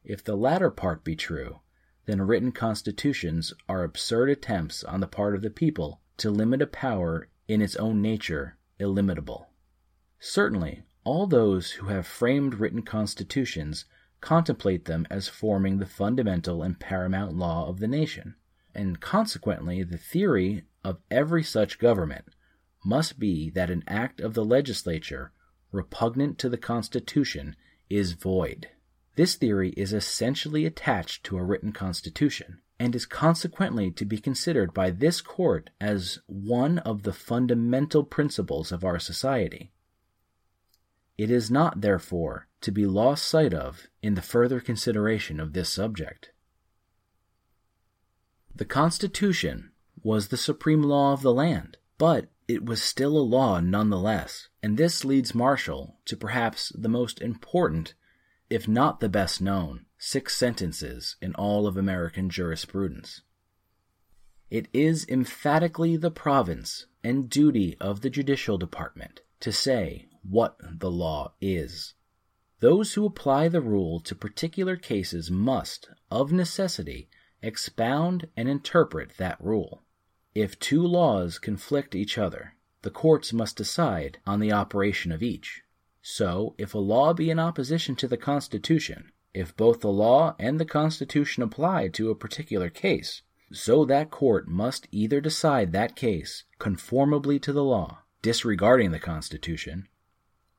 If 0.04 0.24
the 0.24 0.36
latter 0.36 0.70
part 0.70 1.04
be 1.04 1.16
true, 1.16 1.60
then 2.06 2.22
written 2.22 2.52
constitutions 2.52 3.52
are 3.68 3.84
absurd 3.84 4.30
attempts 4.30 4.82
on 4.84 5.00
the 5.00 5.06
part 5.06 5.34
of 5.34 5.42
the 5.42 5.50
people 5.50 6.00
to 6.16 6.30
limit 6.30 6.62
a 6.62 6.66
power 6.66 7.28
in 7.46 7.60
its 7.60 7.76
own 7.76 8.00
nature 8.00 8.56
illimitable. 8.80 9.50
Certainly, 10.18 10.82
all 11.04 11.26
those 11.26 11.72
who 11.72 11.86
have 11.86 12.06
framed 12.06 12.54
written 12.54 12.82
constitutions 12.82 13.84
contemplate 14.20 14.84
them 14.84 15.06
as 15.10 15.28
forming 15.28 15.78
the 15.78 15.86
fundamental 15.86 16.62
and 16.62 16.78
paramount 16.78 17.36
law 17.36 17.68
of 17.68 17.78
the 17.78 17.88
nation, 17.88 18.34
and 18.74 19.00
consequently 19.00 19.82
the 19.82 19.98
theory 19.98 20.64
of 20.84 21.00
every 21.10 21.42
such 21.42 21.78
government 21.78 22.26
must 22.84 23.18
be 23.18 23.50
that 23.50 23.70
an 23.70 23.84
act 23.86 24.20
of 24.20 24.34
the 24.34 24.44
legislature 24.44 25.32
repugnant 25.72 26.38
to 26.38 26.48
the 26.48 26.58
Constitution 26.58 27.54
is 27.88 28.12
void. 28.12 28.68
This 29.16 29.36
theory 29.36 29.70
is 29.70 29.92
essentially 29.92 30.64
attached 30.64 31.24
to 31.24 31.36
a 31.36 31.44
written 31.44 31.72
constitution 31.72 32.60
and 32.80 32.96
is 32.96 33.04
consequently 33.04 33.90
to 33.90 34.06
be 34.06 34.16
considered 34.16 34.72
by 34.72 34.90
this 34.90 35.20
court 35.20 35.68
as 35.78 36.18
one 36.26 36.78
of 36.78 37.02
the 37.02 37.12
fundamental 37.12 38.02
principles 38.02 38.72
of 38.72 38.82
our 38.82 38.98
society. 38.98 39.70
It 41.18 41.30
is 41.30 41.50
not, 41.50 41.82
therefore, 41.82 42.48
to 42.62 42.72
be 42.72 42.86
lost 42.86 43.28
sight 43.28 43.52
of 43.52 43.88
in 44.02 44.14
the 44.14 44.22
further 44.22 44.60
consideration 44.60 45.38
of 45.38 45.52
this 45.52 45.68
subject. 45.68 46.30
The 48.56 48.64
Constitution 48.64 49.72
was 50.02 50.28
the 50.28 50.38
supreme 50.38 50.82
law 50.82 51.12
of 51.12 51.20
the 51.20 51.34
land, 51.34 51.76
but 51.98 52.30
it 52.48 52.64
was 52.64 52.82
still 52.82 53.14
a 53.14 53.20
law 53.20 53.60
nonetheless, 53.60 54.48
and 54.62 54.78
this 54.78 55.04
leads 55.04 55.34
Marshall 55.34 55.98
to 56.06 56.16
perhaps 56.16 56.72
the 56.74 56.88
most 56.88 57.20
important, 57.20 57.92
if 58.48 58.66
not 58.66 59.00
the 59.00 59.10
best 59.10 59.42
known, 59.42 59.84
six 60.02 60.34
sentences 60.34 61.16
in 61.20 61.34
all 61.34 61.66
of 61.66 61.76
American 61.76 62.30
jurisprudence. 62.30 63.20
It 64.50 64.66
is 64.72 65.06
emphatically 65.10 65.98
the 65.98 66.10
province 66.10 66.86
and 67.04 67.28
duty 67.28 67.76
of 67.78 68.00
the 68.00 68.08
judicial 68.08 68.56
department 68.56 69.20
to 69.40 69.52
say 69.52 70.08
what 70.22 70.56
the 70.60 70.90
law 70.90 71.34
is. 71.38 71.92
Those 72.60 72.94
who 72.94 73.04
apply 73.04 73.48
the 73.48 73.60
rule 73.60 74.00
to 74.00 74.14
particular 74.14 74.76
cases 74.76 75.30
must, 75.30 75.90
of 76.10 76.32
necessity, 76.32 77.10
expound 77.42 78.26
and 78.38 78.48
interpret 78.48 79.18
that 79.18 79.38
rule. 79.38 79.82
If 80.34 80.58
two 80.58 80.82
laws 80.82 81.38
conflict 81.38 81.94
each 81.94 82.16
other, 82.16 82.54
the 82.80 82.90
courts 82.90 83.34
must 83.34 83.58
decide 83.58 84.18
on 84.26 84.40
the 84.40 84.52
operation 84.52 85.12
of 85.12 85.22
each. 85.22 85.62
So, 86.00 86.54
if 86.56 86.72
a 86.72 86.78
law 86.78 87.12
be 87.12 87.28
in 87.28 87.38
opposition 87.38 87.96
to 87.96 88.08
the 88.08 88.16
Constitution, 88.16 89.12
if 89.32 89.56
both 89.56 89.80
the 89.80 89.88
law 89.88 90.34
and 90.38 90.58
the 90.58 90.64
Constitution 90.64 91.42
apply 91.42 91.88
to 91.88 92.10
a 92.10 92.14
particular 92.14 92.68
case, 92.68 93.22
so 93.52 93.84
that 93.84 94.10
court 94.10 94.48
must 94.48 94.86
either 94.90 95.20
decide 95.20 95.72
that 95.72 95.96
case 95.96 96.44
conformably 96.58 97.38
to 97.40 97.52
the 97.52 97.64
law, 97.64 97.98
disregarding 98.22 98.90
the 98.90 98.98
Constitution, 98.98 99.88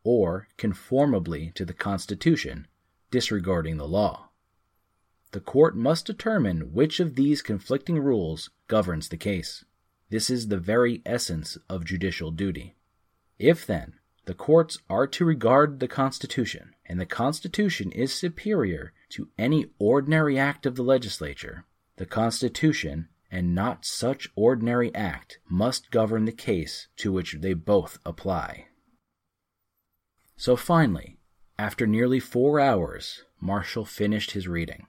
or 0.03 0.47
conformably 0.57 1.51
to 1.55 1.65
the 1.65 1.73
Constitution, 1.73 2.67
disregarding 3.11 3.77
the 3.77 3.87
law. 3.87 4.29
The 5.31 5.39
court 5.39 5.77
must 5.77 6.05
determine 6.05 6.73
which 6.73 6.99
of 6.99 7.15
these 7.15 7.41
conflicting 7.41 7.99
rules 7.99 8.49
governs 8.67 9.09
the 9.09 9.17
case. 9.17 9.63
This 10.09 10.29
is 10.29 10.47
the 10.47 10.57
very 10.57 11.01
essence 11.05 11.57
of 11.69 11.85
judicial 11.85 12.31
duty. 12.31 12.75
If, 13.39 13.65
then, 13.65 13.93
the 14.25 14.33
courts 14.33 14.77
are 14.89 15.07
to 15.07 15.25
regard 15.25 15.79
the 15.79 15.87
Constitution, 15.87 16.73
and 16.85 16.99
the 16.99 17.05
Constitution 17.05 17.91
is 17.91 18.13
superior 18.13 18.93
to 19.09 19.29
any 19.37 19.65
ordinary 19.79 20.37
act 20.37 20.65
of 20.65 20.75
the 20.75 20.83
legislature, 20.83 21.65
the 21.97 22.05
Constitution 22.05 23.09
and 23.31 23.55
not 23.55 23.85
such 23.85 24.29
ordinary 24.35 24.93
act 24.93 25.39
must 25.49 25.89
govern 25.89 26.25
the 26.25 26.31
case 26.31 26.87
to 26.97 27.11
which 27.11 27.37
they 27.39 27.53
both 27.53 27.97
apply. 28.05 28.67
So 30.35 30.55
finally, 30.55 31.17
after 31.57 31.87
nearly 31.87 32.19
four 32.19 32.59
hours, 32.59 33.23
Marshall 33.39 33.85
finished 33.85 34.31
his 34.31 34.47
reading. 34.47 34.87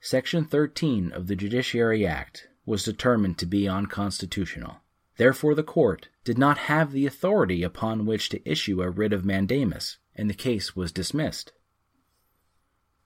Section 0.00 0.44
13 0.44 1.12
of 1.12 1.26
the 1.26 1.36
Judiciary 1.36 2.06
Act 2.06 2.48
was 2.66 2.84
determined 2.84 3.38
to 3.38 3.46
be 3.46 3.68
unconstitutional. 3.68 4.78
Therefore, 5.16 5.54
the 5.54 5.62
court 5.62 6.08
did 6.24 6.38
not 6.38 6.58
have 6.58 6.92
the 6.92 7.06
authority 7.06 7.62
upon 7.62 8.06
which 8.06 8.28
to 8.30 8.48
issue 8.48 8.82
a 8.82 8.90
writ 8.90 9.12
of 9.12 9.24
mandamus, 9.24 9.98
and 10.14 10.28
the 10.28 10.34
case 10.34 10.74
was 10.74 10.92
dismissed. 10.92 11.52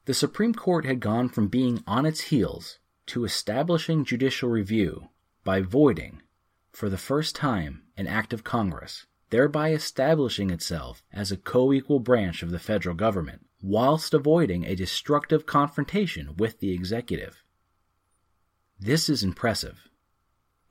The 0.05 0.15
Supreme 0.15 0.55
Court 0.55 0.85
had 0.85 1.01
gone 1.01 1.29
from 1.29 1.49
being 1.49 1.83
on 1.87 2.07
its 2.07 2.23
heels 2.23 2.79
to 3.07 3.25
establishing 3.25 4.05
judicial 4.05 4.49
review 4.49 5.09
by 5.45 5.61
voiding, 5.61 6.23
for 6.73 6.89
the 6.89 6.99
first 6.99 7.35
time, 7.35 7.83
an 7.97 8.07
act 8.07 8.33
of 8.33 8.45
Congress 8.45 9.07
thereby 9.35 9.73
establishing 9.73 10.51
itself 10.51 11.03
as 11.13 11.33
a 11.33 11.37
co 11.37 11.73
equal 11.73 11.99
branch 11.99 12.41
of 12.45 12.53
the 12.53 12.59
federal 12.61 12.95
government, 12.95 13.45
whilst 13.61 14.15
avoiding 14.15 14.65
a 14.65 14.77
destructive 14.77 15.45
confrontation 15.45 16.37
with 16.37 16.61
the 16.61 16.73
executive. 16.73 17.43
This 18.79 19.09
is 19.09 19.25
impressive. 19.25 19.89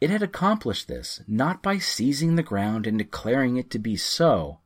It 0.03 0.09
had 0.09 0.21
accomplished 0.21 0.89
this 0.89 1.21
not 1.29 1.63
by 1.63 1.77
seizing 1.77 2.35
the 2.35 2.43
ground 2.43 2.85
and 2.85 2.97
declaring 2.97 3.55
it 3.55 3.69
to 3.69 3.79
be 3.79 3.95
so, 3.95 4.59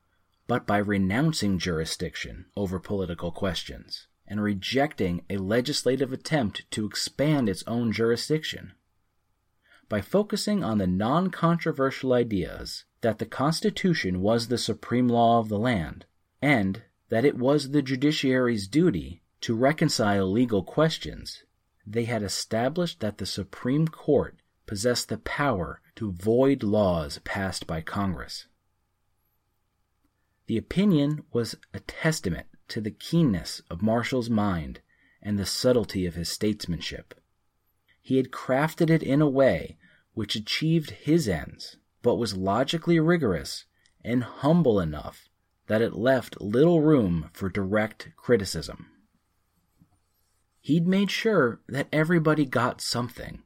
but 0.47 0.65
by 0.65 0.79
renouncing 0.79 1.59
jurisdiction 1.59 2.47
over 2.55 2.79
political 2.79 3.31
questions 3.31 4.07
and 4.25 4.41
rejecting 4.41 5.23
a 5.29 5.37
legislative 5.37 6.11
attempt 6.11 6.65
to 6.71 6.87
expand 6.87 7.49
its 7.49 7.63
own 7.67 7.91
jurisdiction. 7.91 8.73
By 9.87 10.01
focusing 10.01 10.63
on 10.63 10.79
the 10.79 10.87
non 10.87 11.29
controversial 11.29 12.13
ideas 12.13 12.85
that 13.01 13.19
the 13.19 13.27
Constitution 13.27 14.21
was 14.21 14.47
the 14.47 14.57
supreme 14.57 15.07
law 15.07 15.37
of 15.37 15.49
the 15.49 15.59
land, 15.59 16.07
and 16.41 16.81
that 17.09 17.25
it 17.25 17.37
was 17.37 17.69
the 17.69 17.83
judiciary's 17.83 18.67
duty 18.67 19.21
to 19.41 19.53
reconcile 19.53 20.31
legal 20.31 20.63
questions, 20.63 21.43
they 21.85 22.05
had 22.05 22.23
established 22.23 23.01
that 23.01 23.19
the 23.19 23.27
Supreme 23.27 23.87
Court 23.87 24.41
possessed 24.67 25.09
the 25.09 25.17
power 25.17 25.81
to 25.95 26.11
void 26.11 26.61
laws 26.61 27.19
passed 27.23 27.65
by 27.65 27.81
Congress. 27.81 28.45
The 30.45 30.57
opinion 30.57 31.23
was 31.33 31.55
a 31.73 31.79
testament 31.79 32.45
to 32.67 32.79
the 32.79 32.91
keenness 32.91 33.61
of 33.69 33.81
Marshall's 33.81 34.29
mind 34.29 34.81
and 35.21 35.39
the 35.39 35.45
subtlety 35.45 36.05
of 36.05 36.15
his 36.15 36.29
statesmanship. 36.29 37.15
He 38.01 38.17
had 38.17 38.31
crafted 38.31 38.89
it 38.89 39.01
in 39.01 39.21
a 39.21 39.29
way 39.29 39.77
which 40.13 40.35
achieved 40.35 40.91
his 40.91 41.27
ends 41.27 41.77
but 42.01 42.15
was 42.15 42.37
logically 42.37 42.99
rigorous 42.99 43.65
and 44.03 44.23
humble 44.23 44.79
enough 44.79 45.27
that 45.67 45.81
it 45.81 45.93
left 45.93 46.39
little 46.39 46.81
room 46.81 47.29
for 47.33 47.49
direct 47.49 48.09
criticism. 48.15 48.87
He'd 50.61 50.87
made 50.87 51.11
sure 51.11 51.59
that 51.67 51.89
everybody 51.91 52.45
got 52.45 52.81
something. 52.81 53.43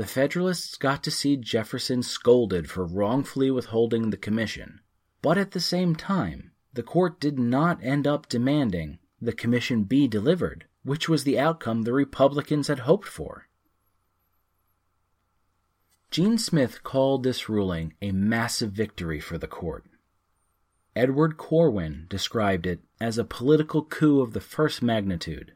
The 0.00 0.06
Federalists 0.06 0.78
got 0.78 1.02
to 1.02 1.10
see 1.10 1.36
Jefferson 1.36 2.02
scolded 2.02 2.70
for 2.70 2.86
wrongfully 2.86 3.50
withholding 3.50 4.08
the 4.08 4.16
commission, 4.16 4.80
but 5.20 5.36
at 5.36 5.50
the 5.50 5.60
same 5.60 5.94
time, 5.94 6.52
the 6.72 6.82
court 6.82 7.20
did 7.20 7.38
not 7.38 7.84
end 7.84 8.06
up 8.06 8.26
demanding 8.26 8.98
the 9.20 9.34
commission 9.34 9.84
be 9.84 10.08
delivered, 10.08 10.64
which 10.84 11.06
was 11.06 11.24
the 11.24 11.38
outcome 11.38 11.82
the 11.82 11.92
Republicans 11.92 12.68
had 12.68 12.78
hoped 12.78 13.06
for. 13.06 13.50
Jean 16.10 16.38
Smith 16.38 16.82
called 16.82 17.22
this 17.22 17.50
ruling 17.50 17.92
a 18.00 18.10
massive 18.10 18.72
victory 18.72 19.20
for 19.20 19.36
the 19.36 19.46
court. 19.46 19.84
Edward 20.96 21.36
Corwin 21.36 22.06
described 22.08 22.64
it 22.64 22.80
as 23.02 23.18
a 23.18 23.24
political 23.24 23.84
coup 23.84 24.22
of 24.22 24.32
the 24.32 24.40
first 24.40 24.80
magnitude. 24.80 25.52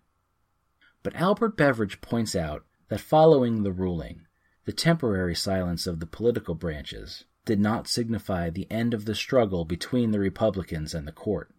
But 1.02 1.16
Albert 1.16 1.56
Beveridge 1.56 2.02
points 2.02 2.36
out 2.36 2.66
that 2.88 3.00
following 3.00 3.62
the 3.62 3.72
ruling, 3.72 4.26
the 4.64 4.72
temporary 4.72 5.34
silence 5.34 5.86
of 5.86 6.00
the 6.00 6.06
political 6.06 6.54
branches 6.54 7.24
did 7.44 7.60
not 7.60 7.86
signify 7.86 8.48
the 8.48 8.70
end 8.70 8.94
of 8.94 9.04
the 9.04 9.14
struggle 9.14 9.64
between 9.64 10.10
the 10.10 10.18
Republicans 10.18 10.94
and 10.94 11.06
the 11.06 11.12
court. 11.12 11.54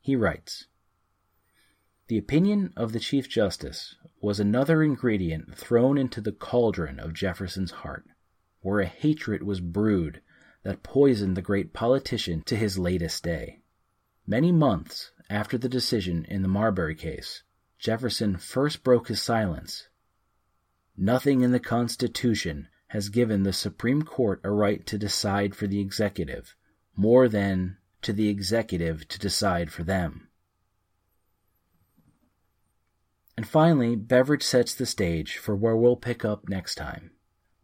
He 0.00 0.16
writes 0.16 0.66
The 2.08 2.18
opinion 2.18 2.72
of 2.76 2.92
the 2.92 3.00
Chief 3.00 3.28
Justice 3.28 3.96
was 4.20 4.40
another 4.40 4.82
ingredient 4.82 5.56
thrown 5.56 5.98
into 5.98 6.20
the 6.20 6.32
cauldron 6.32 6.98
of 6.98 7.12
Jefferson's 7.12 7.70
heart, 7.70 8.06
where 8.60 8.80
a 8.80 8.86
hatred 8.86 9.42
was 9.42 9.60
brewed 9.60 10.22
that 10.62 10.82
poisoned 10.82 11.36
the 11.36 11.42
great 11.42 11.74
politician 11.74 12.42
to 12.42 12.56
his 12.56 12.78
latest 12.78 13.22
day. 13.22 13.60
Many 14.26 14.50
months 14.50 15.12
after 15.28 15.58
the 15.58 15.68
decision 15.68 16.24
in 16.24 16.40
the 16.40 16.48
Marbury 16.48 16.94
case, 16.94 17.42
Jefferson 17.78 18.38
first 18.38 18.82
broke 18.82 19.08
his 19.08 19.20
silence. 19.20 19.88
Nothing 20.96 21.40
in 21.40 21.52
the 21.52 21.60
Constitution 21.60 22.68
has 22.88 23.08
given 23.08 23.42
the 23.42 23.52
Supreme 23.52 24.02
Court 24.02 24.40
a 24.44 24.50
right 24.50 24.86
to 24.86 24.96
decide 24.96 25.54
for 25.54 25.66
the 25.66 25.80
executive 25.80 26.54
more 26.96 27.28
than 27.28 27.78
to 28.02 28.12
the 28.12 28.28
executive 28.28 29.08
to 29.08 29.18
decide 29.18 29.72
for 29.72 29.82
them. 29.82 30.28
And 33.36 33.48
finally, 33.48 33.96
Beveridge 33.96 34.44
sets 34.44 34.74
the 34.74 34.86
stage 34.86 35.38
for 35.38 35.56
where 35.56 35.76
we'll 35.76 35.96
pick 35.96 36.24
up 36.24 36.48
next 36.48 36.76
time, 36.76 37.10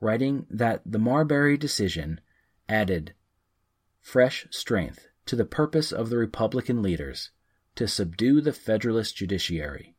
writing 0.01 0.47
that 0.51 0.83
the 0.85 0.99
Marbury 0.99 1.57
decision 1.57 2.21
added 2.69 3.15
fresh 4.01 4.49
strength 4.51 5.07
to 5.27 5.37
the 5.37 5.45
purpose 5.45 5.93
of 5.93 6.11
the 6.11 6.17
Republican 6.17 6.83
leaders 6.83 7.31
to 7.77 7.87
subdue 7.87 8.41
the 8.41 8.53
Federalist 8.53 9.15
judiciary. 9.15 9.95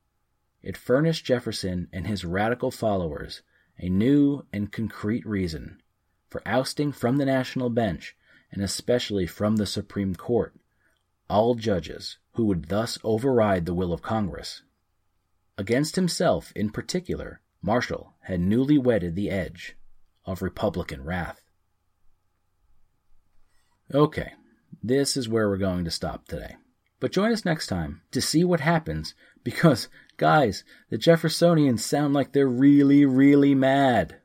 It 0.63 0.77
furnished 0.77 1.25
Jefferson 1.25 1.87
and 1.91 2.07
his 2.07 2.23
radical 2.23 2.71
followers 2.71 3.41
a 3.77 3.89
new 3.89 4.45
and 4.53 4.71
concrete 4.71 5.25
reason 5.25 5.81
for 6.29 6.41
ousting 6.45 6.91
from 6.91 7.17
the 7.17 7.25
national 7.25 7.69
bench, 7.69 8.15
and 8.51 8.61
especially 8.61 9.25
from 9.25 9.55
the 9.55 9.65
Supreme 9.65 10.15
Court, 10.15 10.55
all 11.29 11.55
judges 11.55 12.17
who 12.33 12.45
would 12.45 12.69
thus 12.69 12.97
override 13.03 13.65
the 13.65 13.73
will 13.73 13.91
of 13.91 14.01
Congress. 14.01 14.61
Against 15.57 15.95
himself, 15.95 16.51
in 16.55 16.69
particular, 16.69 17.41
Marshall 17.61 18.13
had 18.21 18.39
newly 18.39 18.77
whetted 18.77 19.15
the 19.15 19.29
edge 19.29 19.75
of 20.25 20.41
Republican 20.41 21.03
wrath. 21.03 21.41
Okay, 23.93 24.33
this 24.81 25.17
is 25.17 25.27
where 25.27 25.49
we're 25.49 25.57
going 25.57 25.85
to 25.85 25.91
stop 25.91 26.27
today. 26.27 26.55
But 26.99 27.11
join 27.11 27.31
us 27.31 27.43
next 27.43 27.67
time 27.67 28.01
to 28.11 28.21
see 28.21 28.43
what 28.43 28.61
happens 28.61 29.15
because, 29.43 29.89
guys, 30.21 30.63
the 30.91 30.99
Jeffersonians 30.99 31.79
sound 31.79 32.13
like 32.13 32.31
they're 32.31 32.47
really, 32.47 33.03
really 33.05 33.55
mad. 33.55 34.17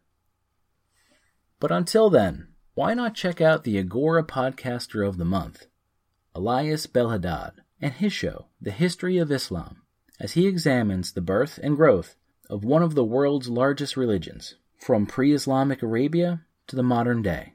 But 1.58 1.72
until 1.72 2.10
then, 2.10 2.48
why 2.74 2.92
not 2.92 3.14
check 3.14 3.40
out 3.40 3.64
the 3.64 3.78
Agora 3.78 4.22
Podcaster 4.22 5.08
of 5.08 5.16
the 5.16 5.24
Month, 5.24 5.68
Elias 6.34 6.86
Belhaddad, 6.86 7.52
and 7.80 7.94
his 7.94 8.12
show, 8.12 8.48
The 8.60 8.72
History 8.72 9.16
of 9.16 9.32
Islam, 9.32 9.84
as 10.20 10.32
he 10.32 10.46
examines 10.46 11.12
the 11.12 11.22
birth 11.22 11.58
and 11.62 11.76
growth 11.76 12.14
of 12.50 12.62
one 12.62 12.82
of 12.82 12.94
the 12.94 13.02
world's 13.02 13.48
largest 13.48 13.96
religions, 13.96 14.56
from 14.78 15.06
pre 15.06 15.32
Islamic 15.32 15.82
Arabia 15.82 16.42
to 16.66 16.76
the 16.76 16.82
modern 16.82 17.22
day. 17.22 17.54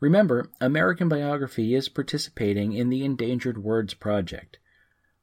Remember, 0.00 0.50
American 0.60 1.08
Biography 1.08 1.76
is 1.76 1.88
participating 1.88 2.72
in 2.72 2.90
the 2.90 3.04
Endangered 3.04 3.62
Words 3.62 3.94
Project, 3.94 4.58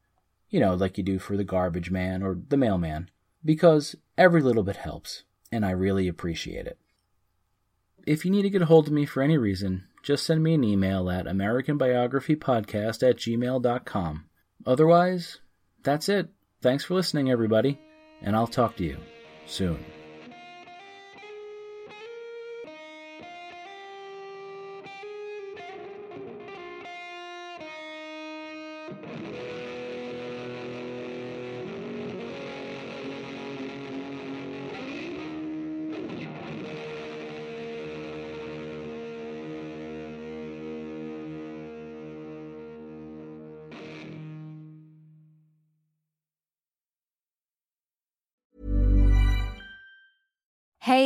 You 0.48 0.60
know, 0.60 0.74
like 0.74 0.96
you 0.96 1.02
do 1.02 1.18
for 1.18 1.36
the 1.36 1.42
garbage 1.42 1.90
man 1.90 2.22
or 2.22 2.38
the 2.48 2.56
mailman, 2.56 3.10
because 3.44 3.96
every 4.16 4.40
little 4.40 4.62
bit 4.62 4.76
helps, 4.76 5.24
and 5.50 5.66
I 5.66 5.72
really 5.72 6.06
appreciate 6.06 6.68
it. 6.68 6.78
If 8.06 8.24
you 8.24 8.30
need 8.30 8.42
to 8.42 8.50
get 8.50 8.62
a 8.62 8.66
hold 8.66 8.86
of 8.86 8.92
me 8.92 9.06
for 9.06 9.24
any 9.24 9.36
reason, 9.36 9.88
just 10.04 10.24
send 10.24 10.44
me 10.44 10.54
an 10.54 10.62
email 10.62 11.10
at 11.10 11.26
AmericanBiographyPodcast 11.26 13.02
at 13.02 13.16
gmail.com. 13.16 14.26
Otherwise, 14.64 15.40
that's 15.82 16.08
it. 16.08 16.28
Thanks 16.62 16.84
for 16.84 16.94
listening, 16.94 17.28
everybody, 17.28 17.80
and 18.22 18.36
I'll 18.36 18.46
talk 18.46 18.76
to 18.76 18.84
you 18.84 18.98
soon. 19.46 19.84